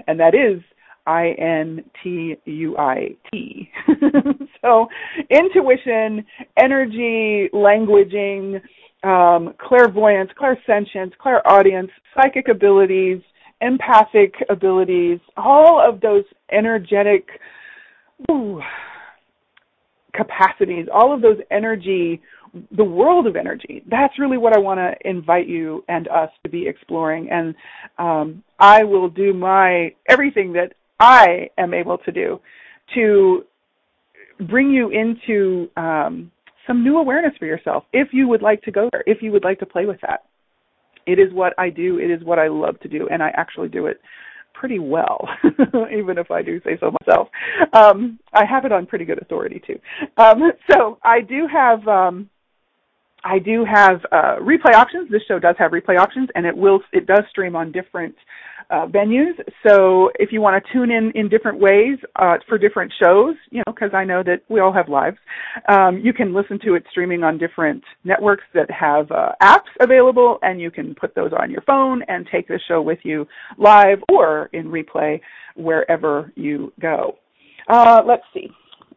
[0.08, 0.62] And that is
[1.06, 3.72] I N T U I T.
[4.62, 4.88] so
[5.30, 6.26] intuition,
[6.58, 8.62] energy, languaging,
[9.04, 13.22] um, clairvoyance, clairsentience, clairaudience, psychic abilities,
[13.62, 17.28] empathic abilities, all of those energetic
[18.30, 18.62] ooh,
[20.14, 22.22] capacities, all of those energy,
[22.76, 23.84] the world of energy.
[23.90, 27.30] That's really what I want to invite you and us to be exploring.
[27.30, 27.56] And
[27.98, 32.40] um, I will do my everything that I am able to do
[32.96, 33.44] to
[34.50, 36.32] bring you into um,
[36.68, 39.44] some new awareness for yourself if you would like to go there, if you would
[39.44, 40.26] like to play with that.
[41.08, 43.70] It is what I do, it is what I love to do, and I actually
[43.70, 44.00] do it
[44.54, 45.28] pretty well,
[45.92, 47.30] even if I do say so myself.
[47.74, 49.80] Um, I have it on pretty good authority too.
[50.18, 52.30] Um, so I do have um,
[53.24, 55.10] I do have uh, replay options.
[55.12, 58.16] This show does have replay options, and it will it does stream on different
[58.70, 59.34] uh, venues.
[59.68, 63.60] So if you want to tune in in different ways uh, for different shows, you
[63.60, 65.18] know, because I know that we all have lives,
[65.70, 70.40] um, you can listen to it streaming on different networks that have uh, apps available,
[70.42, 74.00] and you can put those on your phone and take the show with you live
[74.12, 75.20] or in replay
[75.56, 77.18] wherever you go.
[77.68, 78.50] Uh, let's see.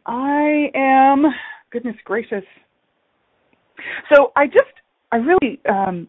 [0.06, 1.24] I am
[1.70, 2.44] goodness gracious.
[4.12, 4.72] So I just
[5.12, 6.08] I really um,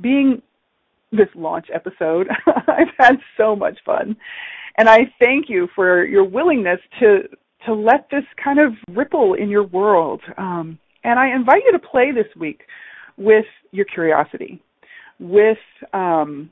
[0.00, 0.42] being
[1.16, 2.28] this launch episode.
[2.46, 4.16] I've had so much fun.
[4.76, 7.22] And I thank you for your willingness to
[7.66, 10.20] to let this kind of ripple in your world.
[10.36, 12.62] Um, and I invite you to play this week
[13.16, 14.62] with your curiosity,
[15.18, 15.58] with
[15.94, 16.50] um,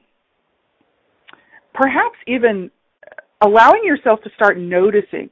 [1.74, 2.70] perhaps even
[3.42, 5.28] allowing yourself to start noticing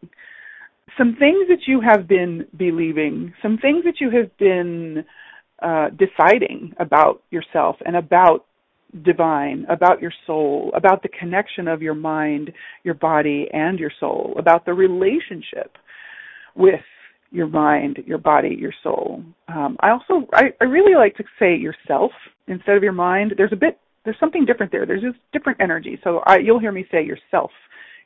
[0.97, 5.05] some things that you have been believing, some things that you have been
[5.63, 8.47] uh, deciding about yourself and about
[9.05, 14.35] divine, about your soul, about the connection of your mind, your body, and your soul,
[14.39, 15.77] about the relationship
[16.57, 16.81] with
[17.31, 19.23] your mind, your body, your soul.
[19.49, 22.11] Um, I also, I, I really like to say yourself
[22.49, 23.35] instead of your mind.
[23.37, 24.87] There's a bit, there's something different there.
[24.87, 26.01] There's just different energy.
[26.03, 27.53] So I, you'll hear me say yourself,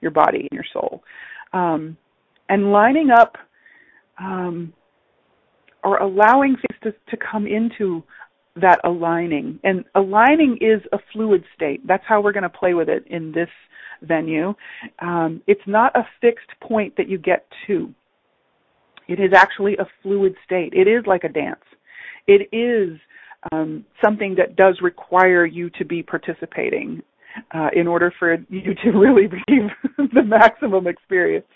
[0.02, 1.02] your body, and your soul.
[1.54, 1.96] Um,
[2.48, 3.36] and lining up
[4.18, 4.72] um,
[5.82, 8.02] or allowing things to, to come into
[8.56, 9.58] that aligning.
[9.64, 11.86] And aligning is a fluid state.
[11.86, 13.48] That's how we're going to play with it in this
[14.02, 14.54] venue.
[15.00, 17.92] Um, it's not a fixed point that you get to.
[19.08, 20.72] It is actually a fluid state.
[20.72, 21.64] It is like a dance.
[22.26, 22.98] It is
[23.52, 27.02] um, something that does require you to be participating
[27.52, 29.70] uh, in order for you to really receive
[30.14, 31.46] the maximum experience.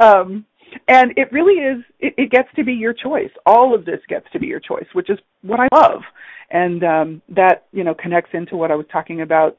[0.00, 0.44] Um,
[0.86, 3.30] and it really is it, it, gets to be your choice.
[3.46, 6.02] All of this gets to be your choice which is what i love.
[6.50, 9.58] And um, that you know connects into what i was talking about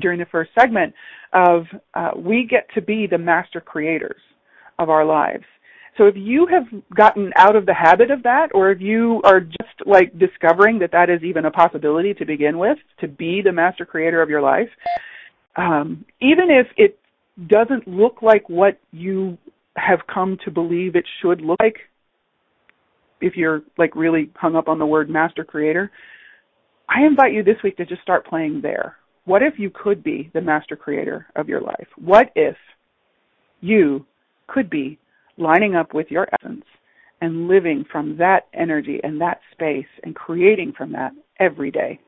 [0.00, 0.92] during the first segment
[1.32, 4.20] of uh, we get to be the master creators
[4.78, 5.44] of our lives
[5.96, 6.64] so if you have
[6.94, 10.92] gotten out of the habit of that or if you are just like discovering that
[10.92, 14.42] that is even a possibility to begin with to be the master creator of your
[14.42, 14.68] life
[15.56, 16.98] um, even if it
[17.48, 19.38] doesn't look like what you
[19.76, 21.76] have come to believe it should look like
[23.20, 25.90] if you're like really hung up on the word master creator
[26.88, 28.96] i invite you this week to just start playing there.
[29.24, 31.88] What if you could be the master creator of your life?
[31.96, 32.56] What if
[33.60, 34.04] you
[34.46, 34.98] could be
[35.36, 36.64] lining up with your essence
[37.20, 41.98] and living from that energy and that space and creating from that every day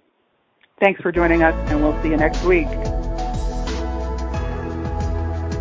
[0.80, 2.70] thanks for joining us and we'll see you next week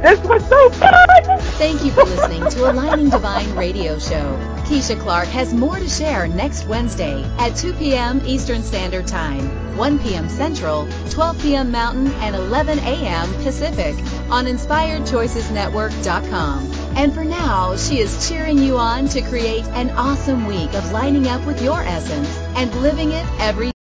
[0.01, 1.35] this was so fun!
[1.58, 4.38] Thank you for listening to Aligning Divine Radio Show.
[4.66, 8.22] Keisha Clark has more to share next Wednesday at 2 p.m.
[8.26, 10.28] Eastern Standard Time, 1 p.m.
[10.28, 11.72] Central, 12 p.m.
[11.72, 13.34] Mountain, and 11 a.m.
[13.36, 13.95] Pacific
[14.30, 16.72] on InspiredChoicesNetwork.com.
[16.97, 21.30] And for now, she is cheering you on to create an awesome week of lining
[21.30, 23.72] up with your essence and living it every